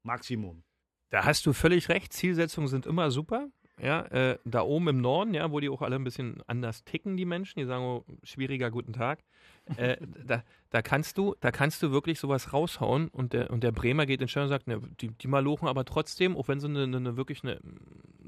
[0.03, 0.63] Maximum.
[1.09, 2.13] Da hast du völlig recht.
[2.13, 3.49] Zielsetzungen sind immer super.
[3.81, 7.15] Ja, äh, da oben im Norden, ja, wo die auch alle ein bisschen anders ticken,
[7.15, 9.23] die Menschen, die sagen, oh, schwieriger guten Tag.
[9.77, 13.71] Äh, da, da kannst du, da kannst du wirklich sowas raushauen und der, und der
[13.71, 16.67] Bremer geht in Stellung und sagt, ne, die, die Malochen aber trotzdem, auch wenn sie
[16.67, 17.59] eine, eine, wirklich eine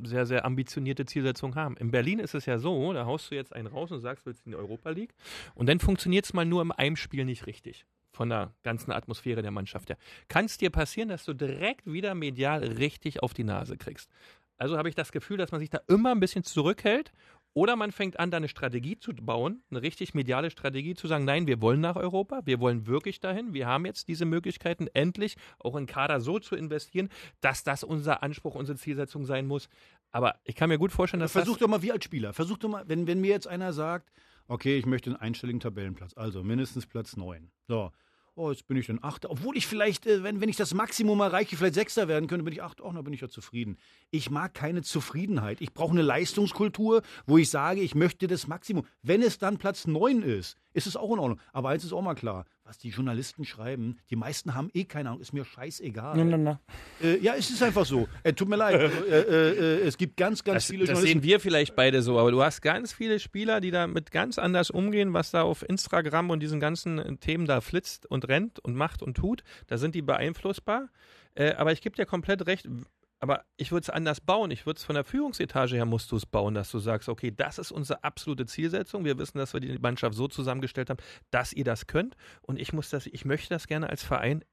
[0.04, 1.78] sehr, sehr ambitionierte Zielsetzung haben.
[1.78, 4.42] In Berlin ist es ja so, da haust du jetzt einen raus und sagst, willst
[4.42, 5.14] du in die Europa League
[5.56, 9.42] und dann funktioniert es mal nur im einem Spiel nicht richtig von der ganzen Atmosphäre
[9.42, 9.98] der Mannschaft her.
[10.28, 14.10] Kann es dir passieren, dass du direkt wieder medial richtig auf die Nase kriegst.
[14.58, 17.12] Also habe ich das Gefühl, dass man sich da immer ein bisschen zurückhält
[17.54, 21.26] oder man fängt an, da eine Strategie zu bauen, eine richtig mediale Strategie zu sagen,
[21.26, 25.36] nein, wir wollen nach Europa, wir wollen wirklich dahin, wir haben jetzt diese Möglichkeiten, endlich
[25.60, 27.10] auch in Kader so zu investieren,
[27.42, 29.68] dass das unser Anspruch, unsere Zielsetzung sein muss.
[30.12, 32.58] Aber ich kann mir gut vorstellen, dass Versuch das doch mal, wie als Spieler, versuch
[32.58, 34.12] doch mal, wenn, wenn mir jetzt einer sagt,
[34.48, 37.52] okay, ich möchte einen einstelligen Tabellenplatz, also mindestens Platz 9.
[37.68, 37.92] So.
[38.44, 39.30] Oh, jetzt bin ich dann Achter.
[39.30, 42.54] Obwohl ich vielleicht, äh, wenn, wenn ich das Maximum erreiche, vielleicht Sechster werden könnte, bin
[42.54, 42.84] ich Achter.
[42.84, 43.78] Oh, dann bin ich ja zufrieden.
[44.10, 45.62] Ich mag keine Zufriedenheit.
[45.62, 48.88] Ich brauche eine Leistungskultur, wo ich sage, ich möchte das Maximum.
[49.04, 51.40] Wenn es dann Platz 9 ist, ist es auch in Ordnung.
[51.54, 55.10] Aber eins ist auch mal klar, was die Journalisten schreiben, die meisten haben eh keine
[55.10, 56.16] Ahnung, ist mir scheißegal.
[56.16, 56.62] Na, na, na.
[57.04, 58.08] Äh, ja, es ist einfach so.
[58.24, 58.80] Äh, tut mir leid.
[58.80, 62.02] Also, äh, äh, äh, es gibt ganz, ganz Das, viele das sehen wir vielleicht beide
[62.02, 65.68] so, aber du hast ganz viele Spieler, die damit ganz anders umgehen, was da auf
[65.68, 69.44] Instagram und diesen ganzen äh, Themen da flitzt und rennt und macht und tut.
[69.68, 70.88] Da sind die beeinflussbar.
[71.36, 72.70] Äh, aber ich gebe dir komplett recht.
[73.24, 74.50] Aber ich würde es anders bauen.
[74.50, 77.32] Ich würde es von der Führungsetage her musst du es bauen, dass du sagst, okay,
[77.32, 79.06] das ist unsere absolute Zielsetzung.
[79.06, 82.16] Wir wissen, dass wir die Mannschaft so zusammengestellt haben, dass ihr das könnt.
[82.42, 84.44] Und ich muss das, ich möchte das gerne als Verein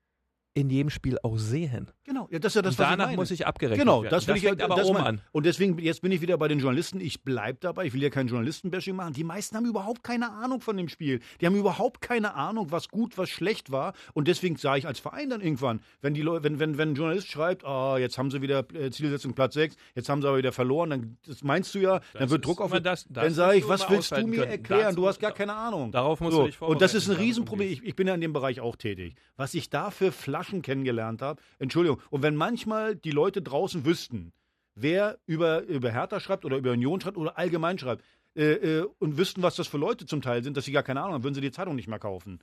[0.58, 1.90] in jedem Spiel auch sehen.
[2.04, 3.16] Genau, ja, das ist ja das, Und was ich danach meine.
[3.16, 4.10] muss ich abgerechnet Genau, werden.
[4.10, 5.20] das will Das ich fängt aber das oben an.
[5.32, 7.00] Und deswegen, jetzt bin ich wieder bei den Journalisten.
[7.00, 7.84] Ich bleibe dabei.
[7.86, 9.12] Ich will ja kein Journalistenbashing machen.
[9.12, 11.20] Die meisten haben überhaupt keine Ahnung von dem Spiel.
[11.40, 13.92] Die haben überhaupt keine Ahnung, was gut, was schlecht war.
[14.14, 16.94] Und deswegen sage ich als Verein dann irgendwann, wenn, die Leute, wenn, wenn, wenn ein
[16.94, 20.38] Journalist schreibt, ah, jetzt haben sie wieder äh, Zielsetzung Platz 6, jetzt haben sie aber
[20.38, 22.70] wieder verloren, dann das meinst du ja, dann Das wird ist Druck auf.
[22.72, 24.50] das- das dann sage ich, was willst du mir können.
[24.50, 24.96] erklären?
[24.96, 25.92] Du hast gar keine Ahnung.
[25.92, 26.42] Darauf musst so.
[26.42, 27.68] du dich Und das ist ein vorbereiten, Riesenproblem.
[27.70, 29.14] Ich, ich bin ja in dem Bereich auch tätig.
[29.36, 32.00] Was ich da für Flaschen kennengelernt habe, Entschuldigung.
[32.10, 34.32] Und wenn manchmal die Leute draußen wüssten,
[34.74, 38.04] wer über, über Hertha schreibt oder über Union schreibt oder allgemein schreibt,
[38.36, 41.00] äh, äh, und wüssten, was das für Leute zum Teil sind, dass sie gar keine
[41.00, 42.40] Ahnung haben, würden sie die Zeitung nicht mehr kaufen.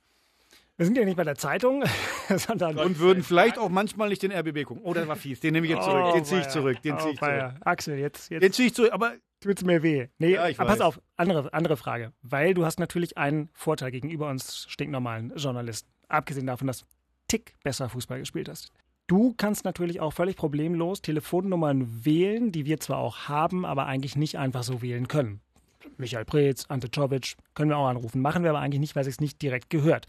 [0.76, 1.84] Wir sind ja nicht bei der Zeitung,
[2.36, 4.82] sondern Und würden vielleicht auch manchmal nicht den RBB gucken.
[4.84, 5.40] Oh, der war fies.
[5.40, 6.04] Den nehme ich jetzt zurück.
[6.04, 6.82] Oh, Den ziehe ich zurück.
[6.82, 7.52] Den Oh, ziehe ich zurück.
[7.60, 8.92] Axel, jetzt, jetzt Den ziehe ich zurück.
[8.92, 10.08] Aber tut's mir weh.
[10.18, 12.12] Nee, Ja, aber pass auf, andere, andere Frage.
[12.20, 15.88] Weil du hast natürlich einen Vorteil gegenüber uns stinknormalen Journalisten.
[16.08, 16.84] Abgesehen davon, dass
[17.28, 18.72] Tick besser Fußball gespielt hast.
[19.06, 24.16] Du kannst natürlich auch völlig problemlos Telefonnummern wählen, die wir zwar auch haben, aber eigentlich
[24.16, 25.40] nicht einfach so wählen können.
[25.96, 28.20] Michael Preetz, Ante Czovic, können wir auch anrufen.
[28.20, 30.06] Machen wir aber eigentlich nicht, weil es nicht direkt gehört.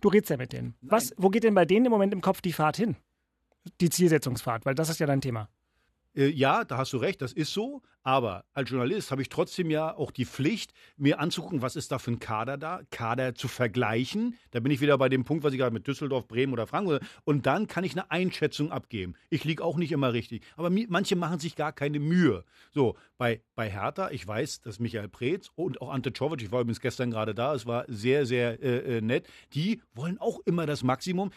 [0.00, 0.74] Du redest ja mit denen.
[0.82, 2.96] Was, wo geht denn bei denen im Moment im Kopf die Fahrt hin?
[3.80, 5.48] Die Zielsetzungsfahrt, weil das ist ja dein Thema.
[6.16, 7.82] Äh, ja, da hast du recht, das ist so.
[8.06, 11.98] Aber als Journalist habe ich trotzdem ja auch die Pflicht, mir anzugucken, was ist da
[11.98, 14.36] für ein Kader da, Kader zu vergleichen.
[14.50, 17.02] Da bin ich wieder bei dem Punkt, was ich gerade mit Düsseldorf, Bremen oder Frankfurt.
[17.24, 19.14] Und dann kann ich eine Einschätzung abgeben.
[19.30, 20.42] Ich liege auch nicht immer richtig.
[20.56, 22.44] Aber manche machen sich gar keine Mühe.
[22.72, 26.60] So, bei, bei Hertha, ich weiß, dass Michael Preetz und auch Ante Czovic, ich war
[26.60, 30.66] übrigens gestern gerade da, es war sehr, sehr äh, äh, nett, die wollen auch immer
[30.66, 31.30] das Maximum.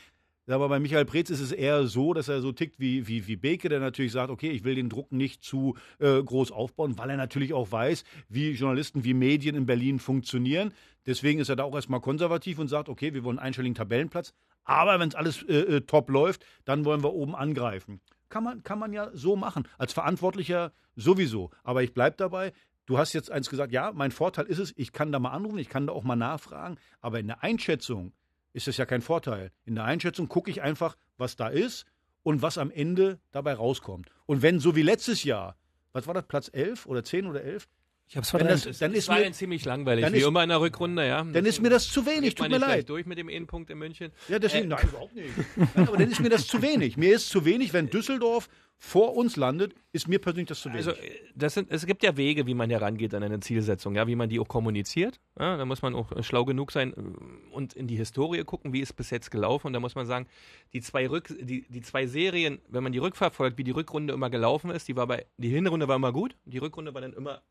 [0.50, 3.36] Aber bei Michael Preetz ist es eher so, dass er so tickt wie, wie, wie
[3.36, 7.10] Beke, der natürlich sagt, okay, ich will den Druck nicht zu äh, groß aufbauen, weil
[7.10, 10.72] er natürlich auch weiß, wie Journalisten, wie Medien in Berlin funktionieren.
[11.06, 14.34] Deswegen ist er da auch erstmal konservativ und sagt, okay, wir wollen einen einstelligen Tabellenplatz.
[14.64, 18.02] Aber wenn es alles äh, äh, top läuft, dann wollen wir oben angreifen.
[18.30, 19.68] Kann man, kann man ja so machen.
[19.78, 21.52] Als Verantwortlicher sowieso.
[21.64, 22.54] Aber ich bleibe dabei.
[22.86, 25.58] Du hast jetzt eins gesagt, ja, mein Vorteil ist es, ich kann da mal anrufen,
[25.58, 26.78] ich kann da auch mal nachfragen.
[27.02, 28.14] Aber in der Einschätzung
[28.58, 29.52] ist das ja kein Vorteil.
[29.66, 31.86] In der Einschätzung gucke ich einfach, was da ist
[32.24, 34.10] und was am Ende dabei rauskommt.
[34.26, 35.56] Und wenn so wie letztes Jahr,
[35.94, 37.70] was war das, Platz 11 oder 10 oder 11?
[38.10, 38.66] Ich hab's Wenn verdrängt.
[38.66, 40.62] das, dann Es ist war mir, dann ziemlich langweilig, dann wie ist- immer in der
[40.62, 41.24] Rückrunde, ja.
[41.24, 42.88] dann ist mir das zu wenig, tut mir leid.
[42.90, 44.12] durch mit dem einen Punkt in München.
[44.30, 45.28] Ja, deswegen, Äh, nein, überhaupt nicht.
[45.58, 46.96] Nein, aber dann ist mir das zu wenig.
[46.96, 48.48] Mir ist zu wenig, wenn Düsseldorf
[48.80, 50.88] vor uns landet, ist mir persönlich das zu wenig.
[50.88, 54.08] Also äh, das sind, es gibt ja Wege, wie man herangeht an eine Zielsetzung, ja,
[54.08, 55.20] wie man die auch kommuniziert.
[55.38, 58.72] Ja, da muss man auch äh, schlau genug sein äh, und in die Historie gucken,
[58.72, 59.68] wie ist bis jetzt gelaufen.
[59.68, 60.28] Und da muss man sagen,
[60.72, 64.30] die zwei Rück, die, die zwei Serien, wenn man die rückverfolgt, wie die Rückrunde immer
[64.30, 67.42] gelaufen ist, die war bei, die Hinrunde war immer gut, die Rückrunde war dann immer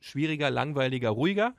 [0.00, 1.54] schwieriger, langweiliger, ruhiger.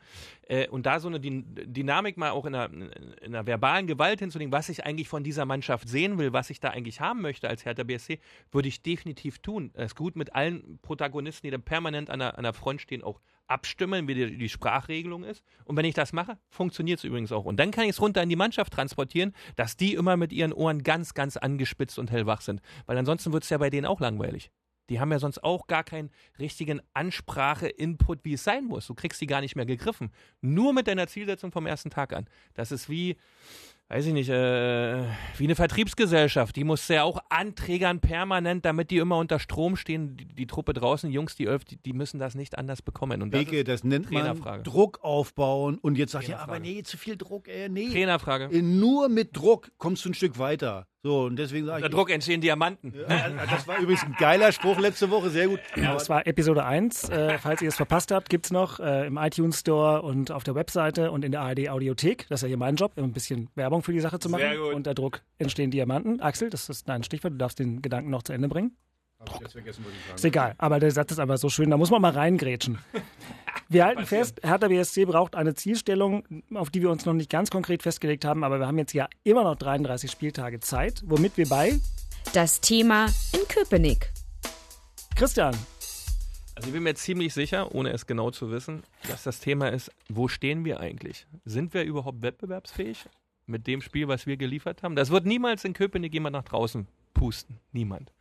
[0.47, 4.19] Äh, und da so eine Dyn- Dynamik mal auch in einer, in einer verbalen Gewalt
[4.19, 7.49] hinzulegen, was ich eigentlich von dieser Mannschaft sehen will, was ich da eigentlich haben möchte
[7.49, 8.19] als Hertha BSC,
[8.51, 9.71] würde ich definitiv tun.
[9.73, 13.03] Es ist gut mit allen Protagonisten, die da permanent an der, an der Front stehen,
[13.03, 15.43] auch abstimmen, wie die, die Sprachregelung ist.
[15.65, 17.45] Und wenn ich das mache, funktioniert es übrigens auch.
[17.45, 20.53] Und dann kann ich es runter in die Mannschaft transportieren, dass die immer mit ihren
[20.53, 22.61] Ohren ganz, ganz angespitzt und hellwach sind.
[22.85, 24.51] Weil ansonsten wird es ja bei denen auch langweilig.
[24.89, 28.87] Die haben ja sonst auch gar keinen richtigen Ansprache-Input, wie es sein muss.
[28.87, 30.11] Du kriegst die gar nicht mehr gegriffen.
[30.41, 32.27] Nur mit deiner Zielsetzung vom ersten Tag an.
[32.55, 33.17] Das ist wie,
[33.89, 35.03] weiß ich nicht, äh,
[35.37, 36.55] wie eine Vertriebsgesellschaft.
[36.55, 40.17] Die muss ja auch anträgern permanent, damit die immer unter Strom stehen.
[40.17, 43.21] Die, die Truppe draußen, die Jungs, die Elf, die, die müssen das nicht anders bekommen.
[43.21, 44.63] Und das Beke, das nennt man.
[44.63, 46.51] Druck aufbauen und jetzt sagt ihr, Trainerfrage.
[46.51, 47.89] aber nee, zu viel Druck, äh, nee.
[47.89, 48.45] Trainerfrage.
[48.45, 50.87] Äh, Nur mit Druck kommst du ein Stück weiter.
[51.01, 51.95] So, und deswegen sage Unter ich.
[51.95, 52.93] Druck entstehen Diamanten.
[53.07, 55.61] Ja, das war übrigens ein geiler Spruch letzte Woche, sehr gut.
[55.77, 57.07] Ja, das war Episode 1.
[57.07, 60.43] Äh, falls ihr es verpasst habt, gibt es noch äh, im iTunes Store und auf
[60.43, 62.27] der Webseite und in der ARD Audiothek.
[62.27, 64.41] Das ist ja hier mein Job, ein bisschen Werbung für die Sache zu machen.
[64.41, 64.73] Sehr gut.
[64.73, 66.19] Unter Druck entstehen Diamanten.
[66.19, 67.33] Axel, das ist dein Stichwort.
[67.33, 68.75] Du darfst den Gedanken noch zu Ende bringen.
[69.19, 71.49] Hab ich jetzt vergessen, was ich sagen Ist egal, aber der Satz ist einfach so
[71.49, 72.77] schön, da muss man mal reingrätschen.
[73.67, 76.23] Wir halten fest, Hertha BSC braucht eine Zielstellung,
[76.55, 79.07] auf die wir uns noch nicht ganz konkret festgelegt haben, aber wir haben jetzt ja
[79.23, 81.79] immer noch 33 Spieltage Zeit, womit wir bei
[82.33, 84.11] Das Thema in Köpenick.
[85.15, 85.55] Christian.
[86.55, 89.91] Also ich bin mir ziemlich sicher, ohne es genau zu wissen, dass das Thema ist,
[90.07, 91.27] wo stehen wir eigentlich?
[91.45, 93.05] Sind wir überhaupt wettbewerbsfähig
[93.45, 94.95] mit dem Spiel, was wir geliefert haben?
[94.95, 97.59] Das wird niemals in Köpenick jemand nach draußen pusten.
[97.71, 98.11] Niemand.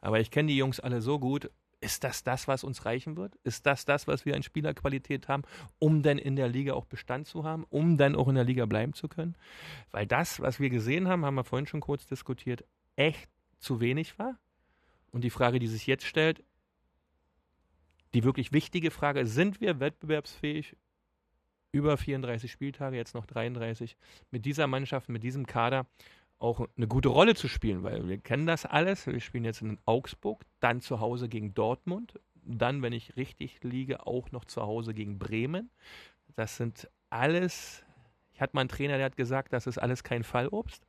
[0.00, 1.50] Aber ich kenne die Jungs alle so gut.
[1.80, 3.36] Ist das das, was uns reichen wird?
[3.44, 5.44] Ist das das, was wir an Spielerqualität haben,
[5.78, 8.66] um dann in der Liga auch Bestand zu haben, um dann auch in der Liga
[8.66, 9.36] bleiben zu können?
[9.92, 12.64] Weil das, was wir gesehen haben, haben wir vorhin schon kurz diskutiert,
[12.96, 14.38] echt zu wenig war.
[15.12, 16.42] Und die Frage, die sich jetzt stellt,
[18.14, 20.76] die wirklich wichtige Frage, sind wir wettbewerbsfähig
[21.72, 23.96] über 34 Spieltage, jetzt noch 33,
[24.30, 25.86] mit dieser Mannschaft, mit diesem Kader
[26.38, 29.06] auch eine gute Rolle zu spielen, weil wir kennen das alles.
[29.06, 34.06] Wir spielen jetzt in Augsburg, dann zu Hause gegen Dortmund, dann, wenn ich richtig liege,
[34.06, 35.70] auch noch zu Hause gegen Bremen.
[36.36, 37.84] Das sind alles,
[38.32, 40.86] ich hatte mal einen Trainer, der hat gesagt, das ist alles kein Fallobst.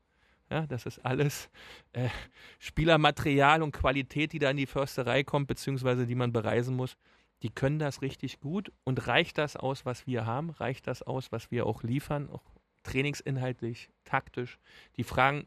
[0.52, 1.50] Ja, das ist alles
[1.94, 2.10] äh,
[2.58, 6.98] Spielermaterial und Qualität, die da in die Försterei kommt, beziehungsweise die man bereisen muss.
[7.44, 10.50] Die können das richtig gut und reicht das aus, was wir haben?
[10.50, 12.30] Reicht das aus, was wir auch liefern?
[12.30, 12.42] Auch
[12.90, 14.58] trainingsinhaltlich, taktisch.
[14.98, 15.46] Die Fragen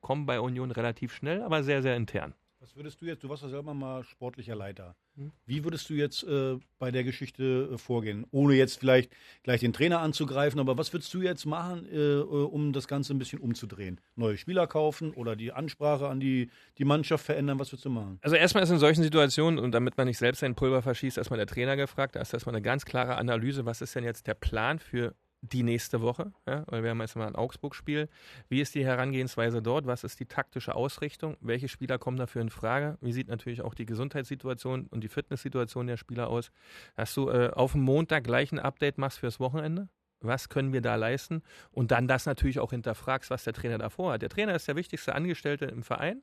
[0.00, 2.34] kommen bei Union relativ schnell, aber sehr, sehr intern.
[2.60, 4.94] Was würdest du jetzt, du warst ja selber mal sportlicher Leiter.
[5.16, 5.32] Hm?
[5.46, 8.26] Wie würdest du jetzt äh, bei der Geschichte äh, vorgehen?
[8.32, 9.10] Ohne jetzt vielleicht
[9.42, 13.18] gleich den Trainer anzugreifen, aber was würdest du jetzt machen, äh, um das Ganze ein
[13.18, 13.98] bisschen umzudrehen?
[14.14, 17.58] Neue Spieler kaufen oder die Ansprache an die, die Mannschaft verändern?
[17.58, 18.18] Was würdest du machen?
[18.20, 21.38] Also erstmal ist in solchen Situationen, und damit man nicht selbst sein Pulver verschießt, erstmal
[21.38, 22.14] der Trainer gefragt.
[22.14, 25.62] Da ist erstmal eine ganz klare Analyse, was ist denn jetzt der Plan für die
[25.62, 28.08] nächste Woche, ja, weil wir haben jetzt mal ein Augsburg-Spiel.
[28.48, 29.86] Wie ist die Herangehensweise dort?
[29.86, 31.36] Was ist die taktische Ausrichtung?
[31.40, 32.98] Welche Spieler kommen dafür in Frage?
[33.00, 36.50] Wie sieht natürlich auch die Gesundheitssituation und die Fitnesssituation der Spieler aus?
[36.96, 39.88] Dass du äh, auf dem Montag gleich ein Update machst fürs Wochenende?
[40.20, 41.42] Was können wir da leisten?
[41.70, 44.22] Und dann das natürlich auch hinterfragst, was der Trainer davor hat.
[44.22, 46.22] Der Trainer ist der wichtigste Angestellte im Verein.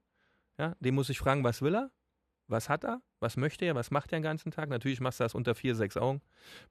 [0.60, 1.92] Ja, dem muss ich fragen, was will er?
[2.50, 3.02] Was hat er?
[3.20, 3.76] Was möchte er?
[3.76, 4.70] Was macht er den ganzen Tag?
[4.70, 6.22] Natürlich machst du das unter vier, sechs Augen.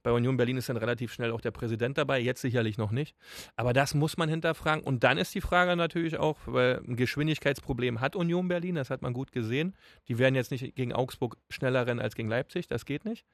[0.02, 3.14] Bei Union Berlin ist dann relativ schnell auch der Präsident dabei, jetzt sicherlich noch nicht.
[3.56, 4.82] Aber das muss man hinterfragen.
[4.82, 9.02] Und dann ist die Frage natürlich auch, weil ein Geschwindigkeitsproblem hat Union Berlin, das hat
[9.02, 9.76] man gut gesehen.
[10.08, 13.26] Die werden jetzt nicht gegen Augsburg schneller rennen als gegen Leipzig, das geht nicht.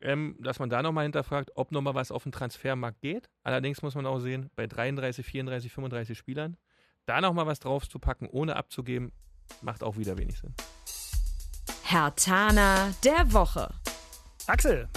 [0.00, 3.28] Ähm, dass man da nochmal hinterfragt, ob nochmal was auf dem Transfermarkt geht.
[3.42, 6.56] Allerdings muss man auch sehen, bei 33, 34, 35 Spielern,
[7.06, 9.10] da nochmal was drauf zu packen, ohne abzugeben,
[9.62, 10.54] macht auch wieder wenig Sinn.
[11.84, 13.68] Hertana der Woche.
[14.46, 14.88] Axel.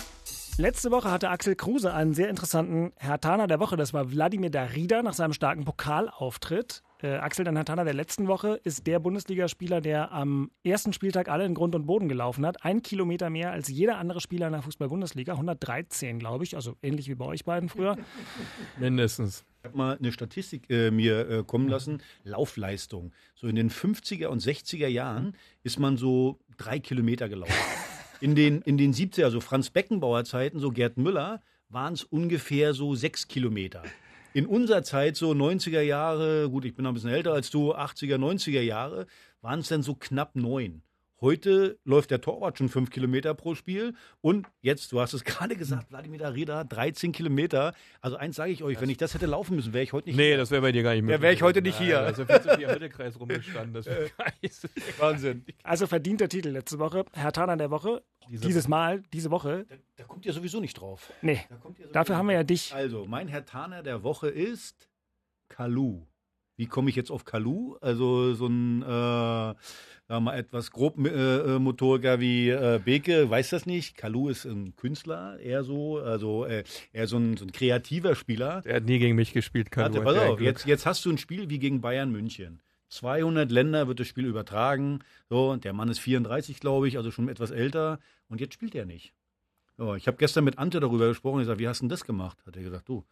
[0.58, 3.76] Letzte Woche hatte Axel Kruse einen sehr interessanten Hertaner der Woche.
[3.76, 6.82] Das war Wladimir Darida nach seinem starken Pokalauftritt.
[7.02, 11.46] Äh, Axel, dein Hertaner der letzten Woche ist der Bundesligaspieler, der am ersten Spieltag alle
[11.46, 12.64] in Grund und Boden gelaufen hat.
[12.64, 15.34] Ein Kilometer mehr als jeder andere Spieler in der Fußball-Bundesliga.
[15.34, 16.56] 113, glaube ich.
[16.56, 17.98] Also ähnlich wie bei euch beiden früher.
[18.80, 19.44] Mindestens.
[19.60, 22.02] Ich habe mal eine Statistik äh, mir äh, kommen lassen.
[22.24, 23.12] Laufleistung.
[23.34, 27.54] So in den 50er und 60er Jahren ist man so drei Kilometer gelaufen.
[28.22, 32.74] In den, in den 70er, also Franz Beckenbauer Zeiten, so Gerd Müller, waren es ungefähr
[32.74, 33.84] so sechs Kilometer.
[34.34, 37.74] In unserer Zeit, so 90er Jahre, gut, ich bin noch ein bisschen älter als du,
[37.74, 39.08] 80er, 90er Jahre,
[39.42, 40.82] waren es dann so knapp neun.
[41.22, 43.94] Heute läuft der Torwart schon fünf Kilometer pro Spiel.
[44.20, 47.74] Und jetzt, du hast es gerade gesagt, Wladimir Darida, 13 Kilometer.
[48.02, 50.18] Also eins sage ich euch, wenn ich das hätte laufen müssen, wäre ich heute nicht
[50.18, 50.38] Nee, hier.
[50.38, 51.18] das wäre bei dir gar nicht möglich.
[51.18, 52.02] Ja, wäre ich heute nicht hier.
[52.02, 53.82] Also viel zu viel im Mittelkreis rumgestanden.
[53.82, 53.92] So
[55.00, 55.46] Wahnsinn.
[55.64, 57.06] Also verdienter Titel letzte Woche.
[57.14, 58.04] Hertaner der Woche.
[58.30, 59.66] Diese Dieses Mal, diese Woche.
[59.70, 61.14] Da, da kommt ihr sowieso nicht drauf.
[61.22, 62.74] Nee, Da kommt ihr sowieso dafür haben wir ja dich.
[62.74, 64.90] Also, mein Hertaner der Woche ist
[65.48, 66.02] Kalu.
[66.58, 67.76] Wie komme ich jetzt auf Kalu?
[67.82, 69.56] Also so ein, äh,
[70.08, 73.98] sagen wir mal, etwas grob äh, äh, Motoriker wie äh, Beke, weiß das nicht.
[73.98, 76.64] Kalu ist ein Künstler, eher so, also äh,
[76.94, 78.62] eher so ein, so ein kreativer Spieler.
[78.62, 81.18] Der hat nie gegen mich gespielt, kann Warte, pass auf, jetzt, jetzt hast du ein
[81.18, 82.62] Spiel wie gegen Bayern München.
[82.90, 85.00] 200 Länder wird das Spiel übertragen.
[85.30, 88.00] So, und der Mann ist 34, glaube ich, also schon etwas älter.
[88.30, 89.14] Und jetzt spielt er nicht.
[89.78, 91.40] So, ich habe gestern mit Ante darüber gesprochen.
[91.40, 92.38] Ich gesagt, wie hast du denn das gemacht?
[92.46, 93.04] Hat er gesagt, du,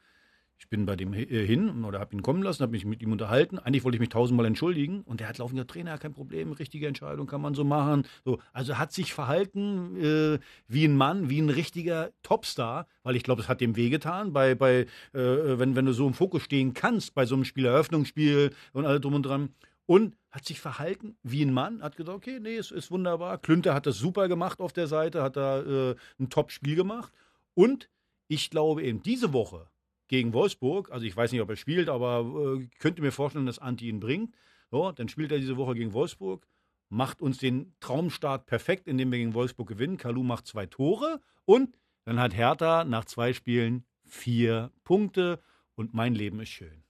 [0.63, 3.12] ich bin bei dem äh, hin oder habe ihn kommen lassen, habe mich mit ihm
[3.12, 3.60] unterhalten.
[3.60, 5.02] Eigentlich wollte ich mich tausendmal entschuldigen.
[5.02, 8.08] Und der hat laufend gesagt, Trainer, kein Problem, richtige Entscheidung kann man so machen.
[8.23, 13.23] So, also hat sich verhalten äh, wie ein Mann, wie ein richtiger Topstar, weil ich
[13.23, 16.73] glaube, es hat dem wehgetan, bei, bei, äh, wenn, wenn du so im Fokus stehen
[16.73, 19.49] kannst bei so einem Spiel, Eröffnungsspiel und alles drum und dran.
[19.86, 23.38] Und hat sich verhalten wie ein Mann, hat gesagt, okay, nee, es ist wunderbar.
[23.38, 27.12] Klünter hat das super gemacht auf der Seite, hat da äh, ein Top-Spiel gemacht.
[27.54, 27.89] Und
[28.30, 29.67] ich glaube eben diese Woche
[30.13, 33.58] gegen Wolfsburg, also ich weiß nicht, ob er spielt, aber äh, könnte mir vorstellen, dass
[33.58, 34.36] Anti ihn bringt.
[34.69, 36.45] So, dann spielt er diese Woche gegen Wolfsburg.
[36.89, 39.97] macht uns den Traumstart perfekt, indem wir gegen Wolfsburg gewinnen.
[39.97, 45.39] Kalu macht zwei Tore und dann hat Hertha nach zwei Spielen vier Punkte
[45.73, 46.84] und mein Leben ist schön.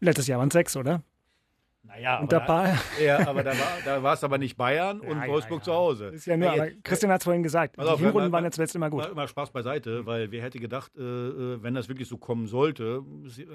[0.00, 1.04] Letztes Jahr waren es sechs, oder?
[1.84, 2.78] Naja, Und dabei.
[3.02, 5.64] Ja, aber da war, da es aber nicht Bayern und Ja, Wolfsburg ja.
[5.64, 6.06] zu Hause.
[6.08, 7.76] Ist ja nur, aber jetzt- Christian hat es vorhin gesagt.
[7.76, 9.12] Die Hinrunden waren ja zuletzt immer gut.
[9.14, 13.02] Mal Spaß beiseite, weil wer hätte gedacht, äh, äh, wenn das wirklich so kommen sollte,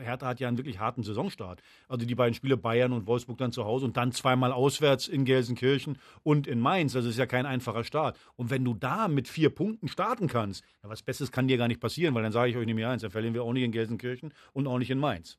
[0.02, 1.62] Hertha hat ja einen wirklich harten Saisonstart.
[1.88, 5.24] Also die beiden Spiele Bayern und Wolfsburg dann zu Hause und dann zweimal auswärts in
[5.24, 6.94] Gelsenkirchen und in Mainz.
[6.94, 8.18] Das ist ja kein einfacher Start.
[8.36, 11.80] Und wenn du da mit vier Punkten starten kannst, was Besseres kann dir gar nicht
[11.80, 14.34] passieren, weil dann sage ich euch nämlich eins, dann verlieren wir auch nicht in Gelsenkirchen
[14.54, 15.38] und auch nicht in Mainz.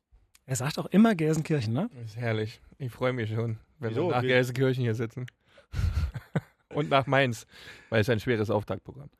[0.49, 1.91] Er sagt auch immer Gelsenkirchen, ne?
[1.93, 2.59] Das ist herrlich.
[2.79, 4.07] Ich freue mich schon, wenn Wieso?
[4.07, 5.27] wir nach Gelsenkirchen hier sitzen.
[6.73, 7.45] Und nach Mainz,
[7.91, 9.11] weil es ein schweres Auftaktprogramm.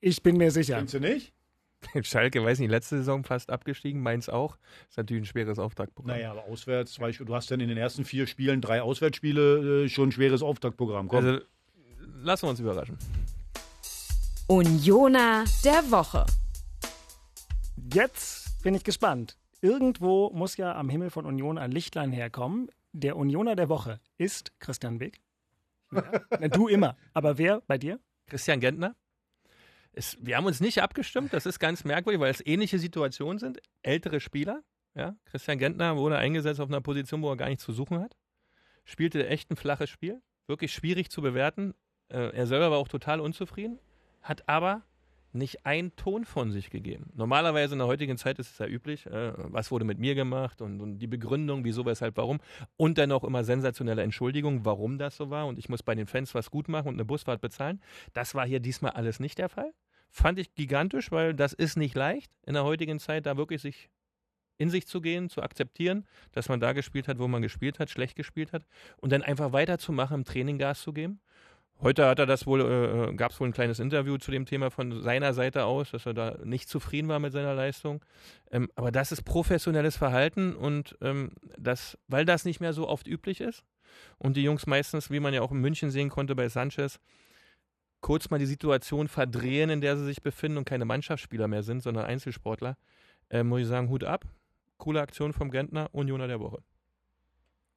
[0.00, 0.76] Ich bin mir sicher.
[0.76, 1.32] Findest du nicht?
[2.02, 4.58] Schalke, weiß nicht, letzte Saison fast abgestiegen, Mainz auch.
[4.88, 6.14] Ist natürlich ein schweres Auftaktprogramm.
[6.18, 9.88] Naja, aber auswärts, zwei, du hast dann in den ersten vier Spielen drei Auswärtsspiele, äh,
[9.88, 11.08] schon ein schweres Auftaktprogramm.
[11.08, 11.26] Komm.
[11.26, 11.40] Also,
[12.22, 12.96] lassen wir uns überraschen.
[14.46, 16.26] Unioner der Woche.
[17.92, 19.36] Jetzt bin ich gespannt.
[19.66, 22.70] Irgendwo muss ja am Himmel von Union ein Lichtlein herkommen.
[22.92, 25.20] Der Unioner der Woche ist Christian Beck.
[25.90, 26.04] Ja.
[26.50, 26.96] Du immer.
[27.14, 27.98] Aber wer bei dir?
[28.28, 28.94] Christian Gentner.
[29.90, 33.60] Es, wir haben uns nicht abgestimmt, das ist ganz merkwürdig, weil es ähnliche Situationen sind.
[33.82, 34.62] Ältere Spieler.
[34.94, 35.16] Ja.
[35.24, 38.16] Christian Gentner wurde eingesetzt auf einer Position, wo er gar nichts zu suchen hat.
[38.84, 40.22] Spielte echt ein flaches Spiel.
[40.46, 41.74] Wirklich schwierig zu bewerten.
[42.08, 43.80] Äh, er selber war auch total unzufrieden.
[44.22, 44.84] Hat aber
[45.36, 47.10] nicht einen Ton von sich gegeben.
[47.14, 50.60] Normalerweise in der heutigen Zeit ist es ja üblich, äh, was wurde mit mir gemacht
[50.60, 52.40] und, und die Begründung, wieso, weshalb, warum.
[52.76, 56.06] Und dann auch immer sensationelle Entschuldigungen, warum das so war und ich muss bei den
[56.06, 57.80] Fans was gut machen und eine Busfahrt bezahlen.
[58.12, 59.72] Das war hier diesmal alles nicht der Fall.
[60.10, 63.90] Fand ich gigantisch, weil das ist nicht leicht in der heutigen Zeit, da wirklich sich
[64.58, 67.90] in sich zu gehen, zu akzeptieren, dass man da gespielt hat, wo man gespielt hat,
[67.90, 68.64] schlecht gespielt hat
[68.96, 71.20] und dann einfach weiterzumachen, im Training Gas zu geben.
[71.82, 74.70] Heute hat er das wohl, äh, gab es wohl ein kleines Interview zu dem Thema
[74.70, 78.02] von seiner Seite aus, dass er da nicht zufrieden war mit seiner Leistung.
[78.50, 83.06] Ähm, aber das ist professionelles Verhalten und ähm, das, weil das nicht mehr so oft
[83.06, 83.62] üblich ist
[84.18, 86.98] und die Jungs meistens, wie man ja auch in München sehen konnte bei Sanchez,
[88.00, 91.82] kurz mal die Situation verdrehen, in der sie sich befinden und keine Mannschaftsspieler mehr sind,
[91.82, 92.78] sondern Einzelsportler,
[93.28, 94.24] äh, muss ich sagen, Hut ab.
[94.78, 96.62] Coole Aktion vom Gentner, Unioner der Woche.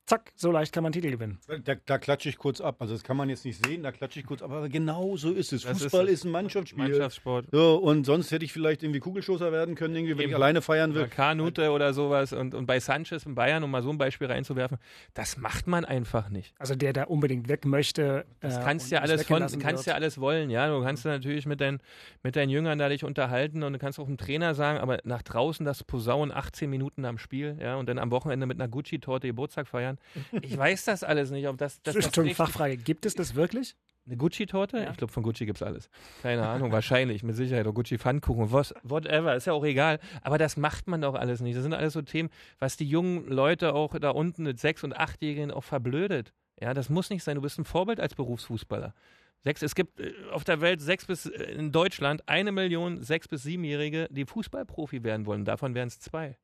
[0.10, 1.38] Zack, so leicht kann man Titel gewinnen.
[1.66, 2.78] Da, da klatsche ich kurz ab.
[2.80, 4.50] Also das kann man jetzt nicht sehen, da klatsche ich kurz ab.
[4.50, 5.62] Aber genau so ist es.
[5.62, 6.14] Das ist Fußball es.
[6.14, 6.86] ist, ein Mannschaftsspiel.
[6.86, 7.46] Mannschaftssport.
[7.52, 10.32] So, und sonst hätte ich vielleicht irgendwie Kugelstoßer werden können, irgendwie, wenn Eben.
[10.32, 11.04] ich alleine feiern will.
[11.04, 12.34] Oder Kanute oder sowas.
[12.34, 14.80] Und, und bei Sanchez in Bayern, um mal so ein Beispiel reinzuwerfen,
[15.14, 16.56] das macht man einfach nicht.
[16.58, 18.26] Also der da unbedingt weg möchte.
[18.40, 20.76] Das äh, kannst ja nicht alles von, kannst ja alles wollen, ja.
[20.76, 21.82] Du kannst natürlich mit, dein,
[22.24, 25.22] mit deinen Jüngern da dich unterhalten und du kannst auch dem Trainer sagen, aber nach
[25.22, 29.28] draußen das Posaunen 18 Minuten am Spiel, ja, und dann am Wochenende mit einer Gucci-Torte
[29.28, 29.99] Geburtstag feiern.
[30.42, 32.78] Ich weiß das alles nicht, ob das, das, das Entschuldigung, Fachfrage.
[32.78, 33.76] Gibt es das wirklich?
[34.06, 34.78] Eine Gucci-Torte?
[34.80, 34.92] Ja.
[34.92, 35.90] Ich glaube, von Gucci gibt es alles.
[36.24, 37.68] Keine Ahnung, wahrscheinlich, mit Sicherheit.
[37.68, 40.00] Oder Gucci-Pfannkuchen, was, whatever, ist ja auch egal.
[40.24, 41.56] Aber das macht man doch alles nicht.
[41.56, 44.98] Das sind alles so Themen, was die jungen Leute auch da unten mit Sechs- und
[44.98, 46.34] Achtjährigen auch verblödet.
[46.60, 47.36] Ja, das muss nicht sein.
[47.36, 48.96] Du bist ein Vorbild als Berufsfußballer.
[49.42, 53.28] Sechs, es gibt äh, auf der Welt sechs bis, äh, in Deutschland eine Million sechs-
[53.28, 55.46] bis siebenjährige, die Fußballprofi werden wollen.
[55.46, 56.38] Davon wären es zwei.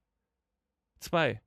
[1.00, 1.42] Zwei.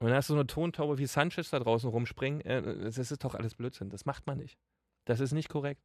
[0.00, 2.40] Und dann hast du so eine Tontaube wie Sanchez da draußen rumspringen.
[2.42, 3.90] Äh, Das ist doch alles Blödsinn.
[3.90, 4.58] Das macht man nicht.
[5.06, 5.80] Das ist nicht korrekt.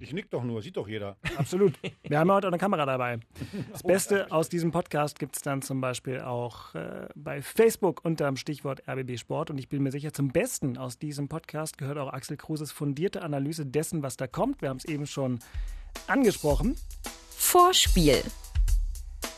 [0.00, 1.18] Ich nick doch nur, sieht doch jeder.
[1.36, 1.74] Absolut.
[2.04, 3.20] Wir haben ja heute auch eine Kamera dabei.
[3.70, 8.26] Das Beste aus diesem Podcast gibt es dann zum Beispiel auch äh, bei Facebook unter
[8.26, 9.50] dem Stichwort RBB Sport.
[9.50, 13.20] Und ich bin mir sicher, zum Besten aus diesem Podcast gehört auch Axel Kruses fundierte
[13.22, 14.62] Analyse dessen, was da kommt.
[14.62, 15.38] Wir haben es eben schon
[16.06, 16.76] angesprochen.
[17.30, 18.22] Vorspiel.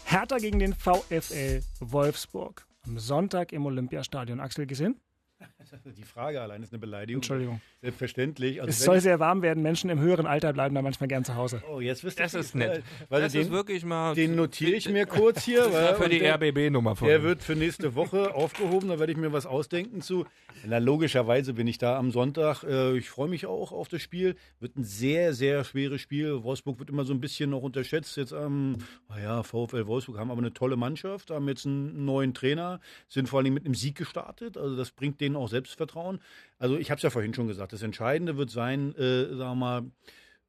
[0.05, 2.66] Hertha gegen den VfL Wolfsburg.
[2.87, 4.39] Am Sonntag im Olympiastadion.
[4.39, 5.01] Axel gesehen?
[5.97, 7.19] Die Frage allein ist eine Beleidigung.
[7.19, 7.61] Entschuldigung.
[7.83, 8.61] Selbstverständlich.
[8.61, 9.63] Also Es soll sehr warm werden.
[9.63, 11.63] Menschen im höheren Alter bleiben da manchmal gern zu Hause.
[11.71, 12.83] Oh, jetzt wisst ihr Das ist nett.
[13.09, 14.15] Weil das den, ist wirklich mal.
[14.15, 15.65] den notiere ich mir kurz hier.
[15.67, 19.19] Das war für die RBB-Nummer von Der wird für nächste Woche aufgehoben, da werde ich
[19.19, 20.25] mir was ausdenken zu.
[20.65, 22.63] Na, logischerweise bin ich da am Sonntag.
[22.63, 24.37] Äh, Ich freue mich auch auf das Spiel.
[24.61, 26.43] Wird ein sehr, sehr schweres Spiel.
[26.45, 28.17] Wolfsburg wird immer so ein bisschen noch unterschätzt.
[28.17, 28.77] Jetzt am,
[29.09, 33.41] naja, VfL Wolfsburg haben aber eine tolle Mannschaft, haben jetzt einen neuen Trainer, sind vor
[33.41, 34.57] allem mit einem Sieg gestartet.
[34.57, 36.21] Also das bringt denen auch Selbstvertrauen.
[36.59, 37.73] Also ich habe es ja vorhin schon gesagt.
[37.73, 39.85] Das Entscheidende wird sein, äh, sagen mal,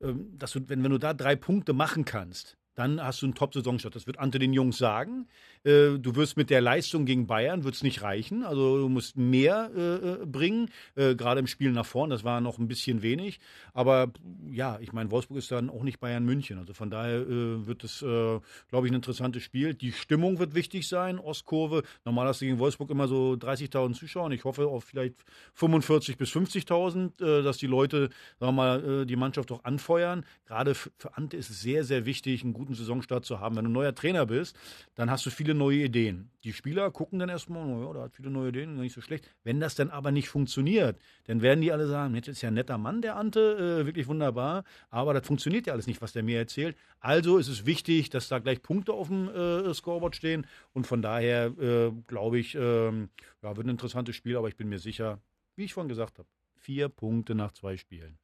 [0.02, 3.36] ähm, dass du, wenn, wenn du da drei Punkte machen kannst, dann hast du einen
[3.36, 3.96] Top-Saisonstart.
[3.96, 5.28] Das wird Ante den Jungs sagen.
[5.68, 8.44] Äh, du wirst mit der Leistung gegen Bayern wird's nicht reichen.
[8.44, 12.10] Also du musst mehr äh, bringen, äh, gerade im Spiel nach vorn.
[12.10, 13.40] Das war noch ein bisschen wenig.
[13.74, 14.12] Aber
[14.50, 16.58] ja, ich meine, Wolfsburg ist dann auch nicht Bayern München.
[16.58, 18.40] Also von daher äh, wird es, äh,
[18.70, 19.74] glaube ich, ein interessantes Spiel.
[19.74, 21.20] Die Stimmung wird wichtig sein.
[21.20, 21.84] Ostkurve.
[22.06, 24.32] Normal hast du gegen Wolfsburg immer so 30.000 Zuschauer.
[24.32, 25.16] Ich hoffe auf vielleicht
[25.56, 30.26] 45 bis 50.000, äh, dass die Leute, sagen wir mal, die Mannschaft auch anfeuern.
[30.46, 33.58] Gerade für Ante ist es sehr, sehr wichtig, einen guten Saisonstart zu haben.
[33.58, 34.56] Wenn du neuer Trainer bist,
[34.96, 36.32] dann hast du viele neue Ideen.
[36.44, 39.30] Die Spieler gucken dann erstmal, oh ja, der hat viele neue Ideen, nicht so schlecht.
[39.44, 42.54] Wenn das dann aber nicht funktioniert, dann werden die alle sagen, jetzt ist ja ein
[42.54, 46.24] netter Mann, der Ante, äh, wirklich wunderbar, aber das funktioniert ja alles nicht, was der
[46.24, 46.78] mir erzählt.
[47.00, 51.02] Also ist es wichtig, dass da gleich Punkte auf dem äh, Scoreboard stehen und von
[51.02, 53.10] daher äh, glaube ich, ähm,
[53.42, 55.20] ja, wird ein interessantes Spiel, aber ich bin mir sicher,
[55.56, 58.18] wie ich vorhin gesagt habe, vier Punkte nach zwei Spielen.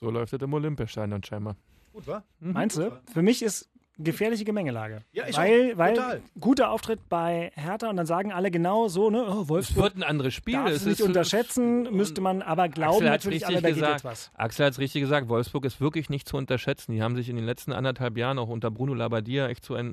[0.00, 1.56] So läuft es im Olympiastadion anscheinend.
[1.92, 2.24] Gut, wa?
[2.40, 2.52] Mhm.
[2.52, 3.02] Meinst du?
[3.12, 3.68] Für mich ist
[3.98, 5.02] gefährliche Gemengelage.
[5.12, 5.78] Ja, ich weil, auch.
[5.78, 6.22] weil Total.
[6.40, 9.96] guter Auftritt bei Hertha und dann sagen alle genau so, ne, oh, Es Wolfsburg wird
[9.96, 10.54] ein anderes Spiel.
[10.54, 13.92] darf Es es nicht ist- unterschätzen, müsste man aber glauben Axel natürlich richtig geht gesagt.
[13.94, 14.30] jetzt was.
[14.34, 16.92] Axel hat es richtig gesagt, Wolfsburg ist wirklich nicht zu unterschätzen.
[16.92, 19.92] Die haben sich in den letzten anderthalb Jahren auch unter Bruno Labbadia echt zu einer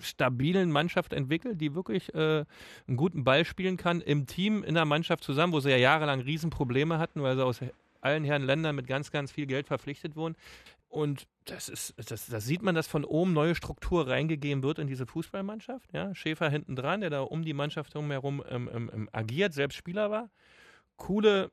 [0.00, 2.44] stabilen Mannschaft entwickelt, die wirklich äh,
[2.86, 6.20] einen guten Ball spielen kann, im Team, in der Mannschaft zusammen, wo sie ja jahrelang
[6.20, 7.60] Riesenprobleme hatten, weil sie aus
[8.02, 10.36] allen Herren Ländern mit ganz, ganz viel Geld verpflichtet wurden.
[10.88, 14.86] Und das ist, das, das sieht man, dass von oben neue Struktur reingegeben wird in
[14.86, 15.92] diese Fußballmannschaft.
[15.92, 16.14] Ja?
[16.14, 20.10] Schäfer hinten dran, der da um die Mannschaft herum ähm, ähm, ähm, agiert, selbst Spieler
[20.10, 20.30] war.
[20.96, 21.50] Coole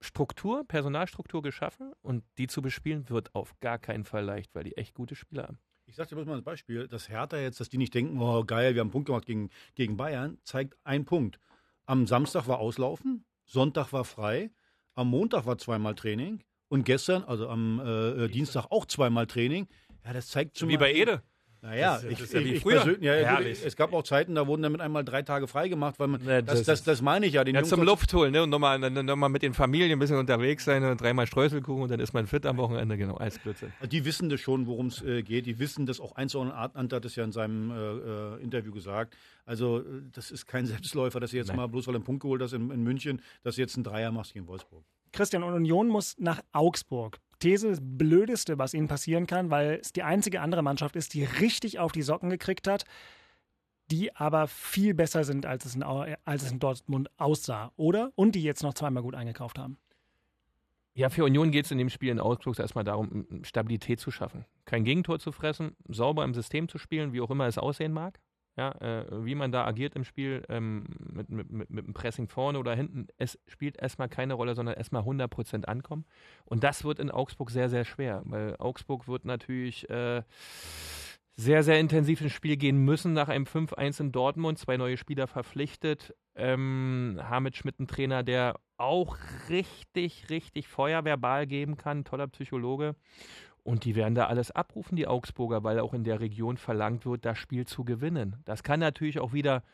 [0.00, 4.76] Struktur, Personalstruktur geschaffen und die zu bespielen wird auf gar keinen Fall leicht, weil die
[4.76, 5.58] echt gute Spieler haben.
[5.86, 6.88] Ich sage dir bloß mal ein Beispiel.
[6.88, 9.50] Das Hertha jetzt, dass die nicht denken, oh geil, wir haben einen Punkt gemacht gegen,
[9.74, 11.38] gegen Bayern, zeigt einen Punkt.
[11.86, 14.50] Am Samstag war Auslaufen, Sonntag war frei,
[14.94, 19.66] am Montag war zweimal Training und gestern, also am äh, äh, Dienstag auch zweimal Training.
[20.04, 21.22] Ja, das zeigt schon Wie bei Ede.
[21.62, 22.74] Naja, ich, ja ich, wie ich früher.
[22.76, 23.64] persönlich, ja, Herrlich.
[23.64, 26.40] es gab auch Zeiten, da wurden damit einmal drei Tage frei gemacht, weil man, Ja,
[26.42, 27.42] das, das das, das meine ich ja.
[27.42, 28.42] Den Ja, Jungs zum Luft holen, ne?
[28.44, 31.90] Und nochmal noch mal mit den Familien ein bisschen unterwegs sein und dreimal Streuselkuchen und
[31.90, 33.72] dann ist man fit am Wochenende, genau, als Blödsinn.
[33.90, 35.46] Die wissen das schon, worum es äh, geht.
[35.46, 36.54] Die wissen das auch einzuordnen.
[36.54, 39.16] Ant hat es ja in seinem äh, äh, Interview gesagt.
[39.44, 41.56] Also, äh, das ist kein Selbstläufer, dass du jetzt Nein.
[41.56, 43.84] mal bloß weil du einen Punkt geholt hast in, in München, dass du jetzt einen
[43.84, 44.84] Dreier machst gegen Wolfsburg.
[45.12, 47.18] Christian und Union muss nach Augsburg.
[47.38, 51.24] These das Blödeste, was ihnen passieren kann, weil es die einzige andere Mannschaft ist, die
[51.24, 52.84] richtig auf die Socken gekriegt hat,
[53.90, 58.10] die aber viel besser sind, als es in, als es in Dortmund aussah, oder?
[58.14, 59.78] Und die jetzt noch zweimal gut eingekauft haben.
[60.94, 64.46] Ja, für Union geht es in dem Spiel in Augsburg erstmal darum, Stabilität zu schaffen.
[64.64, 68.18] Kein Gegentor zu fressen, sauber im System zu spielen, wie auch immer es aussehen mag.
[68.56, 72.26] Ja, äh, wie man da agiert im Spiel, ähm, mit, mit, mit, mit dem Pressing
[72.26, 76.06] vorne oder hinten, es spielt erstmal keine Rolle, sondern erstmal 100% ankommen.
[76.46, 80.22] Und das wird in Augsburg sehr, sehr schwer, weil Augsburg wird natürlich äh,
[81.36, 85.26] sehr, sehr intensiv ins Spiel gehen müssen nach einem 5-1 in Dortmund, zwei neue Spieler
[85.26, 86.14] verpflichtet.
[86.34, 89.18] Ähm, Hamid Schmidt, ein Trainer, der auch
[89.50, 92.94] richtig, richtig Feuer verbal geben kann, toller Psychologe.
[93.66, 97.24] Und die werden da alles abrufen, die Augsburger, weil auch in der Region verlangt wird,
[97.24, 98.36] das Spiel zu gewinnen.
[98.44, 99.64] Das kann natürlich auch wieder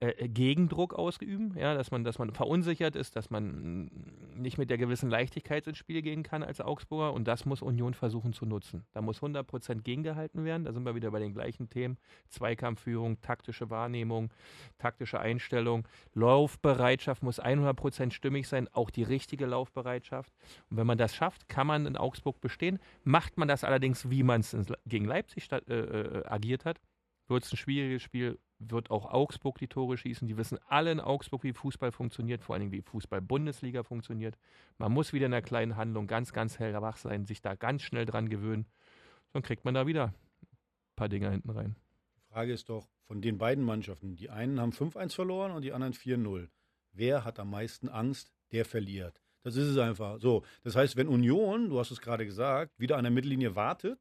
[0.00, 3.90] äh, Gegendruck ausüben, ja, dass man, dass man verunsichert ist, dass man mm,
[4.36, 7.94] nicht mit der gewissen Leichtigkeit ins Spiel gehen kann als Augsburger und das muss Union
[7.94, 8.84] versuchen zu nutzen.
[8.92, 11.96] Da muss 100% gegengehalten werden, da sind wir wieder bei den gleichen Themen,
[12.28, 14.30] Zweikampfführung, taktische Wahrnehmung,
[14.76, 20.30] taktische Einstellung, Laufbereitschaft muss 100% stimmig sein, auch die richtige Laufbereitschaft
[20.68, 22.78] und wenn man das schafft, kann man in Augsburg bestehen.
[23.04, 26.82] Macht man das allerdings, wie man es gegen Leipzig äh, äh, agiert hat,
[27.28, 30.26] wird es ein schwieriges Spiel, wird auch Augsburg die Tore schießen.
[30.26, 34.38] Die wissen alle in Augsburg, wie Fußball funktioniert, vor allen Dingen wie Fußball-Bundesliga funktioniert.
[34.78, 37.82] Man muss wieder in der kleinen Handlung ganz, ganz hell wach sein, sich da ganz
[37.82, 38.66] schnell dran gewöhnen.
[39.32, 41.76] Dann kriegt man da wieder ein paar Dinge hinten rein.
[42.16, 45.72] Die Frage ist doch, von den beiden Mannschaften, die einen haben 5-1 verloren und die
[45.72, 46.48] anderen 4-0.
[46.92, 48.32] Wer hat am meisten Angst?
[48.52, 49.20] Der verliert.
[49.42, 50.20] Das ist es einfach.
[50.20, 53.98] So, das heißt, wenn Union, du hast es gerade gesagt, wieder an der Mittellinie wartet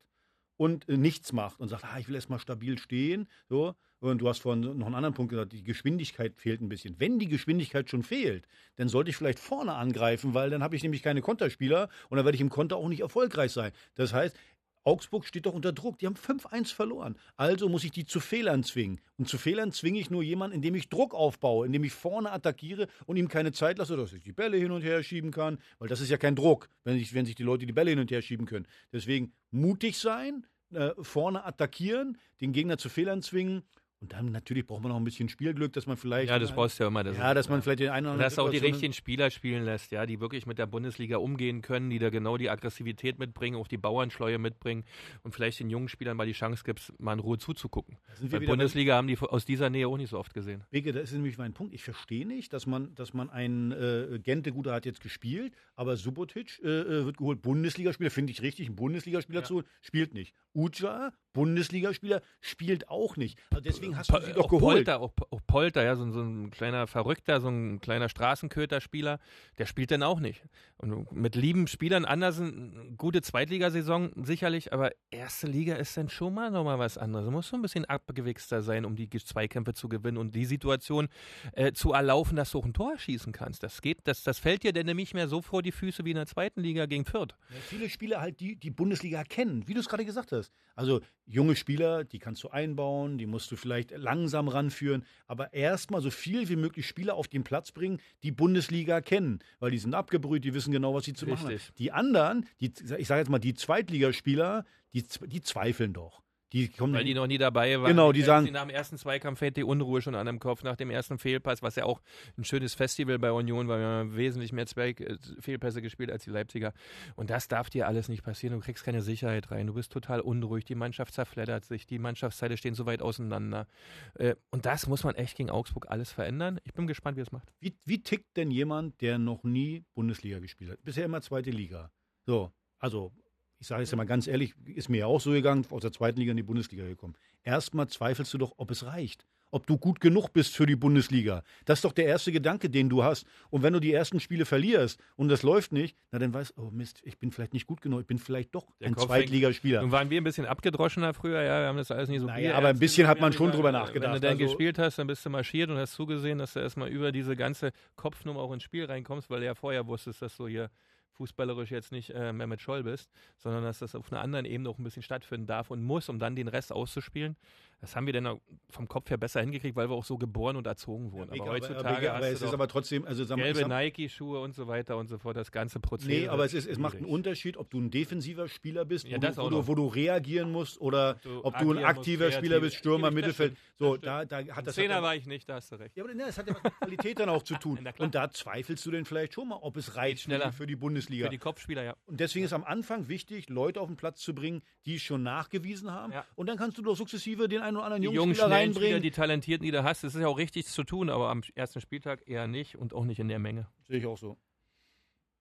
[0.58, 4.30] und äh, nichts macht und sagt, ah, ich will erstmal stabil stehen, so, und du
[4.30, 7.00] hast vorhin noch einen anderen Punkt gesagt, die Geschwindigkeit fehlt ein bisschen.
[7.00, 10.84] Wenn die Geschwindigkeit schon fehlt, dann sollte ich vielleicht vorne angreifen, weil dann habe ich
[10.84, 13.72] nämlich keine Konterspieler und dann werde ich im Konter auch nicht erfolgreich sein.
[13.96, 14.38] Das heißt,
[14.86, 16.00] Augsburg steht doch unter Druck.
[16.00, 17.18] Die haben 5-1 verloren.
[17.36, 19.02] Also muss ich die zu Fehlern zwingen.
[19.18, 22.88] Und zu Fehlern zwinge ich nur jemanden, indem ich Druck aufbaue, indem ich vorne attackiere
[23.06, 25.58] und ihm keine Zeit lasse, dass ich die Bälle hin und her schieben kann.
[25.80, 28.00] Weil das ist ja kein Druck, wenn, ich, wenn sich die Leute die Bälle hin
[28.00, 28.68] und her schieben können.
[28.94, 33.64] Deswegen mutig sein, äh, vorne attackieren, den Gegner zu Fehlern zwingen.
[34.06, 36.30] Und dann natürlich braucht man noch ein bisschen Spielglück, dass man vielleicht.
[36.30, 37.04] Ja, das brauchst du ja immer.
[37.04, 38.24] Das ja, dass man vielleicht den einen oder anderen.
[38.30, 41.90] dass auch die richtigen Spieler spielen lässt, ja, die wirklich mit der Bundesliga umgehen können,
[41.90, 44.84] die da genau die Aggressivität mitbringen, auch die Bauernschleue mitbringen
[45.24, 47.98] und vielleicht den jungen Spielern mal die Chance gibst, mal in Ruhe zuzugucken.
[48.22, 50.64] wieder bei- Bundesliga haben die aus dieser Nähe auch nicht so oft gesehen.
[50.70, 51.74] Beke, das ist nämlich mein Punkt.
[51.74, 55.98] Ich verstehe nicht, dass man, dass man einen äh, Gente Guter hat jetzt gespielt, aber
[55.98, 57.42] Subotic äh, äh, wird geholt.
[57.42, 60.36] Bundesligaspieler, finde ich richtig, ein Bundesligaspieler zu holen, spielt nicht.
[60.54, 63.38] Uja, Bundesligaspieler, spielt auch nicht.
[63.52, 64.76] Also deswegen hast du sie doch auch geholt.
[64.78, 69.20] Polter, auch, auch Polter, ja, so, ein- so ein kleiner Verrückter, so ein kleiner Straßenköter-Spieler,
[69.58, 70.42] der spielt dann auch nicht.
[70.78, 76.50] Und mit lieben Spielern, Andersen, gute Zweitligasaison sicherlich, aber erste Liga ist dann schon mal
[76.52, 77.26] nochmal was anderes.
[77.26, 81.08] Du musst so ein bisschen abgewichster sein, um die Zweikämpfe zu gewinnen und die Situation
[81.54, 83.62] äh, zu erlaufen, dass du auch ein Tor schießen kannst.
[83.62, 86.16] Das geht, das, das fällt dir dann nämlich mehr so vor die Füße wie in
[86.18, 87.36] der zweiten Liga gegen Fürth.
[87.50, 90.52] Ja, viele Spieler halt, die die Bundesliga kennen, wie du es gerade gesagt hast.
[90.76, 96.02] Also junge Spieler, die kannst du einbauen, die musst du vielleicht langsam ranführen, aber erstmal
[96.02, 99.96] so viel wie möglich Spieler auf den Platz bringen, die Bundesliga kennen, weil die sind
[99.96, 101.48] abgebrüht, die wissen genau, was sie zu machen haben.
[101.48, 101.76] Richtig.
[101.76, 106.25] Die anderen, die, ich sage jetzt mal, die Zweitligaspieler, die, die zweifeln doch.
[106.56, 107.90] Die kommen Weil die noch nie dabei waren.
[107.90, 110.78] Genau, die sagen- Nach dem ersten Zweikampf fällt die Unruhe schon an dem Kopf, nach
[110.78, 112.00] dem ersten Fehlpass, was ja auch
[112.38, 113.78] ein schönes Festival bei Union war.
[113.78, 116.72] Wir haben wesentlich mehr Zweig äh, Fehlpässe gespielt als die Leipziger.
[117.18, 118.58] Und das darf dir alles nicht passieren.
[118.58, 119.68] Du kriegst keine Sicherheit rein.
[119.68, 120.64] Du bist total unruhig.
[120.64, 121.86] Die Mannschaft zerfleddert sich.
[121.88, 123.68] Die Mannschaftsteile stehen so weit auseinander.
[124.14, 126.62] Äh, Und das muss man echt gegen Augsburg alles verändern.
[126.64, 127.52] Ich bin gespannt, wie es macht.
[127.60, 130.84] Wie, wie tickt denn jemand, der noch nie Bundesliga gespielt hat?
[130.86, 131.92] Bisher immer zweite Liga.
[132.26, 133.12] So, also
[133.60, 135.92] ich sage es ja mal ganz ehrlich, ist mir ja auch so gegangen, aus der
[135.92, 137.16] zweiten Liga in die Bundesliga gekommen.
[137.44, 139.26] Erstmal zweifelst du doch, ob es reicht.
[139.52, 141.42] Ob du gut genug bist für die Bundesliga.
[141.64, 143.26] Das ist doch der erste Gedanke, den du hast.
[143.52, 146.64] Und wenn du die ersten Spiele verlierst und das läuft nicht, na dann weißt du,
[146.64, 149.06] oh Mist, ich bin vielleicht nicht gut genug, ich bin vielleicht doch Der ein Kopf
[149.06, 149.82] Zweitligaspieler.
[149.82, 152.56] Nun waren wir ein bisschen abgedroschener früher, ja, wir haben das alles nicht so Naja,
[152.56, 154.14] aber ein bisschen hat man schon drüber nachgedacht.
[154.16, 156.60] Wenn du dann Also- gespielt hast, dann bist du marschiert und hast zugesehen, dass du
[156.60, 160.36] erstmal über diese ganze Kopfnummer auch ins Spiel reinkommst, weil du ja vorher wusstest, dass
[160.36, 160.70] du hier
[161.18, 164.78] fußballerisch jetzt nicht äh, Mehmet Scholl bist, sondern dass das auf einer anderen Ebene auch
[164.78, 167.36] ein bisschen stattfinden darf und muss, um dann den Rest auszuspielen.
[167.82, 170.56] Das haben wir dann auch vom Kopf her besser hingekriegt, weil wir auch so geboren
[170.56, 171.30] und erzogen wurden.
[171.30, 173.68] Beke, aber heutzutage aber- aber hast es du ist aber trotzdem, also sag mal, gelbe
[173.68, 176.08] Nike-Schuhe und so weiter und so fort, das ganze Prozess.
[176.08, 179.18] Nee, aber es ist, es macht einen Unterschied, ob du ein defensiver Spieler bist, Ja,
[179.18, 182.26] wo, du, wo, du, wo du reagieren musst, oder du ob du ein musst, aktiver
[182.26, 182.38] kreativ.
[182.40, 183.56] Spieler bist, Stürmer, Mittelfeld.
[183.78, 184.76] So, da, da hat das.
[184.76, 185.96] Zehner war ich nicht, da hast du recht.
[185.98, 187.80] ja, aber ne, das hat ja mit Qualität dann auch zu tun.
[188.00, 190.52] Und da zweifelst du denn vielleicht schon mal, ob es reicht schneller.
[190.54, 191.26] für die Bundesliga.
[191.26, 191.96] Für die Kopfspieler, ja.
[192.06, 195.24] und deswegen ist am Anfang wichtig, Leute auf den Platz zu bringen, die es schon
[195.24, 196.14] nachgewiesen haben.
[196.14, 196.26] Ja.
[196.36, 198.74] Und dann kannst du doch sukzessive den einen oder anderen die jungen jungen, Spieler schnellen
[198.74, 199.04] Spieler, reinbringen.
[199.04, 201.82] die Talentierten, die du hast, das ist ja auch richtig zu tun, aber am ersten
[201.82, 203.68] Spieltag eher nicht und auch nicht in der Menge.
[203.88, 204.38] Sehe ich auch so.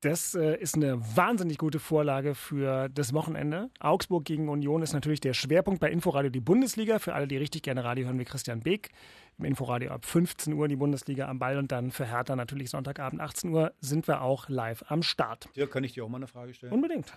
[0.04, 3.70] Das äh, ist eine wahnsinnig gute Vorlage für das Wochenende.
[3.80, 6.98] Augsburg gegen Union ist natürlich der Schwerpunkt bei Inforadio die Bundesliga.
[6.98, 8.90] Für alle, die richtig gerne Radio hören, wie Christian Beek.
[9.38, 13.22] Im Inforadio ab 15 Uhr die Bundesliga am Ball und dann für Hertha natürlich Sonntagabend
[13.22, 15.48] 18 Uhr sind wir auch live am Start.
[15.56, 16.74] Dirk, kann ich dir auch mal eine Frage stellen?
[16.74, 17.10] Unbedingt.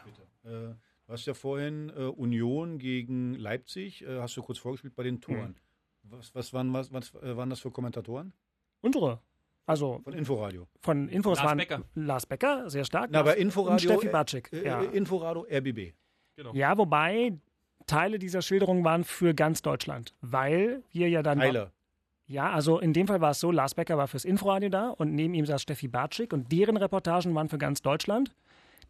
[0.46, 0.70] Äh,
[1.08, 5.20] du hast ja vorhin äh, Union gegen Leipzig, äh, hast du kurz vorgespielt bei den
[5.22, 5.56] Toren.
[6.04, 8.34] Was, was, waren, was, was äh, waren das für Kommentatoren?
[8.82, 9.20] Unsere.
[9.66, 10.68] Also Von Inforadio.
[10.82, 11.82] von Infos Lars waren Becker.
[11.96, 13.10] Lars Becker, sehr stark.
[13.12, 13.74] Na, aber Inforadio.
[13.74, 14.54] Und Steffi äh, Batschik.
[14.54, 14.82] Äh, ja.
[14.82, 15.94] Inforadio, RBB.
[16.54, 17.34] ja, wobei
[17.86, 21.74] Teile dieser Schilderung waren für ganz Deutschland, weil wir ja dann Heiler.
[22.28, 25.14] Ja, also in dem Fall war es so, Lars Becker war fürs Inforadio da und
[25.14, 28.34] neben ihm saß Steffi Bartschik und deren Reportagen waren für ganz Deutschland.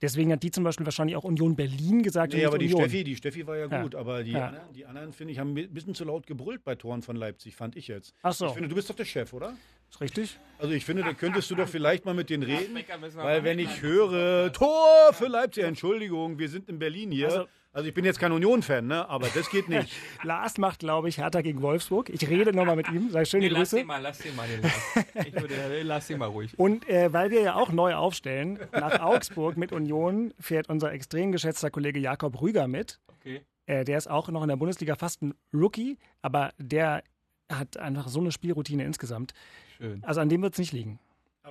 [0.01, 2.33] Deswegen hat die zum Beispiel wahrscheinlich auch Union Berlin gesagt.
[2.33, 2.81] Nee, nicht aber die Union.
[2.81, 3.81] Steffi, die Steffi war ja Ja.
[3.81, 4.47] gut, aber die, Ja.
[4.47, 7.55] anderen, die anderen, finde ich, haben ein bisschen zu laut gebrüllt bei Toren von Leipzig,
[7.55, 8.13] fand ich jetzt.
[8.21, 8.47] Ach so.
[8.47, 9.53] Ich finde, du bist doch der Chef, oder?
[9.89, 10.37] Ist richtig?
[10.59, 12.75] Also ich finde, da könntest du doch vielleicht mal mit denen reden,
[13.15, 17.27] weil wenn ich höre, Tor für Leipzig, Entschuldigung, wir sind in Berlin hier.
[17.27, 19.07] Also- Also, ich bin jetzt kein Union-Fan, ne?
[19.07, 19.93] aber das geht nicht.
[20.23, 22.09] Lars macht, glaube ich, Hertha gegen Wolfsburg.
[22.09, 23.75] Ich rede nochmal mit ihm, sage schöne Nee, lass Grüße.
[23.77, 24.47] den mal, lass den mal.
[24.47, 25.27] Den Lars.
[25.27, 26.57] ich würde, lass den mal ruhig.
[26.57, 31.31] Und äh, weil wir ja auch neu aufstellen, nach Augsburg mit Union fährt unser extrem
[31.31, 32.99] geschätzter Kollege Jakob Rüger mit.
[33.19, 33.41] Okay.
[33.67, 37.03] Äh, der ist auch noch in der Bundesliga fast ein Rookie, aber der
[37.51, 39.33] hat einfach so eine Spielroutine insgesamt.
[39.77, 40.03] Schön.
[40.03, 40.99] Also an dem wird es nicht liegen.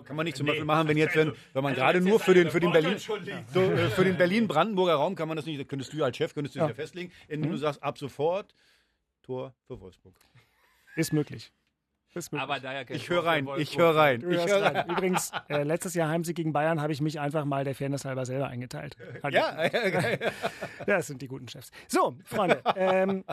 [0.05, 2.34] Kann man nicht zum Beispiel machen, wenn jetzt, wenn, wenn man Also gerade nur für
[2.34, 3.51] den, für den Berlin, schon liegt.
[3.53, 6.55] so, äh, für den Berlin-Brandenburger Raum kann man das nicht, könntest du als Chef, könntest
[6.55, 6.68] du Ja.
[6.68, 6.74] ja.
[6.74, 8.55] festlegen, indem du sagst, ab sofort
[9.22, 10.14] Tor für Wolfsburg.
[10.97, 11.53] Ist möglich.
[12.14, 12.42] Ist möglich.
[12.49, 14.76] Aber daher Ich höre rein, ich höre rein, ich höre rein.
[14.76, 14.88] rein.
[14.90, 18.24] Übrigens, äh, letztes Jahr Heimsieg gegen Bayern habe ich mich einfach mal der Fairness halber
[18.24, 18.97] selber eingeteilt.
[19.22, 20.32] Hat Ja, ja, geil.
[20.86, 21.70] Ja, das sind die guten Chefs.
[21.88, 23.24] So, Freunde, ähm,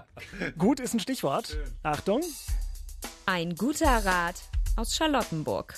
[0.58, 1.58] gut ist ein Stichwort.
[1.84, 2.22] Achtung.
[3.26, 4.42] Ein guter Rat
[4.76, 5.76] aus Charlottenburg.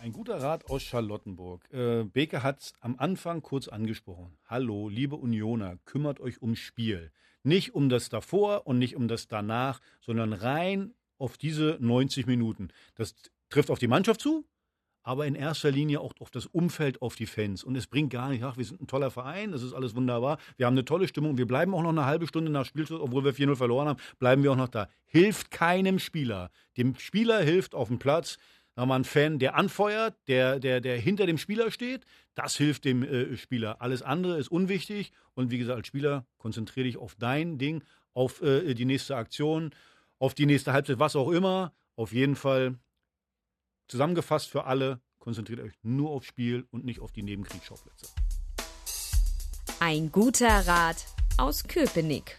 [0.00, 1.70] Ein guter Rat aus Charlottenburg.
[1.74, 4.38] Äh, Beke hat es am Anfang kurz angesprochen.
[4.46, 7.12] Hallo, liebe Unioner, kümmert euch ums Spiel.
[7.42, 12.68] Nicht um das davor und nicht um das danach, sondern rein auf diese 90 Minuten.
[12.94, 13.14] Das
[13.50, 14.46] trifft auf die Mannschaft zu,
[15.02, 17.62] aber in erster Linie auch auf das Umfeld, auf die Fans.
[17.62, 20.38] Und es bringt gar nicht, ach, wir sind ein toller Verein, das ist alles wunderbar,
[20.56, 23.24] wir haben eine tolle Stimmung, wir bleiben auch noch eine halbe Stunde nach Spielschluss, obwohl
[23.24, 24.88] wir 4-0 verloren haben, bleiben wir auch noch da.
[25.04, 26.50] Hilft keinem Spieler.
[26.78, 28.38] Dem Spieler hilft auf dem Platz,
[28.74, 32.04] da mal ein Fan, der anfeuert, der, der, der hinter dem Spieler steht.
[32.34, 33.80] Das hilft dem äh, Spieler.
[33.82, 35.12] Alles andere ist unwichtig.
[35.34, 37.82] Und wie gesagt, als Spieler konzentriere dich auf dein Ding,
[38.14, 39.70] auf äh, die nächste Aktion,
[40.18, 41.72] auf die nächste Halbzeit, was auch immer.
[41.96, 42.78] Auf jeden Fall
[43.88, 48.06] zusammengefasst für alle, konzentriert euch nur aufs Spiel und nicht auf die Nebenkriegsschauplätze.
[49.80, 51.06] Ein guter Rat
[51.38, 52.36] aus Köpenick.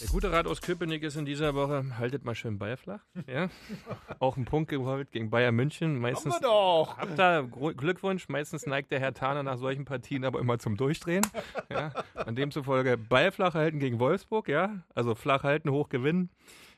[0.00, 3.00] Der gute Rat aus Köpenick ist in dieser Woche, haltet mal schön Ball flach.
[3.26, 3.48] Ja?
[4.20, 5.98] Auch einen Punkt geholt gegen Bayern München.
[5.98, 6.96] Meistens, Haben wir doch.
[6.98, 8.28] Habt da Glückwunsch.
[8.28, 11.26] Meistens neigt der Herr Tahner nach solchen Partien aber immer zum Durchdrehen.
[11.68, 11.92] Ja?
[12.26, 14.48] Und demzufolge Ball flach halten gegen Wolfsburg.
[14.48, 14.82] Ja?
[14.94, 16.30] Also flach halten, hoch gewinnen.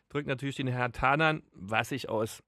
[0.08, 2.42] Drückt natürlich den Herrn Tahnern, was ich aus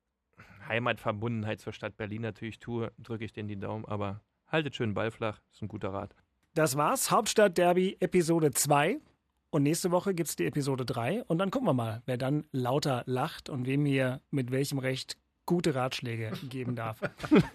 [0.69, 3.85] Heimatverbundenheit zur Stadt Berlin natürlich tue, drücke ich denen die Daumen.
[3.85, 5.41] Aber haltet schön Ball flach.
[5.53, 6.15] Ist ein guter Rat.
[6.55, 7.11] Das war's.
[7.11, 8.99] Hauptstadt Derby Episode 2.
[9.53, 12.47] Und nächste Woche gibt es die Episode 3 und dann gucken wir mal, wer dann
[12.53, 17.01] lauter lacht und wem hier mit welchem Recht gute Ratschläge geben darf.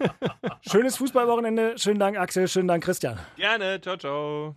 [0.60, 1.76] Schönes Fußballwochenende.
[1.76, 2.46] Schönen Dank, Axel.
[2.46, 3.18] Schönen Dank, Christian.
[3.36, 3.80] Gerne.
[3.80, 4.56] Ciao, ciao.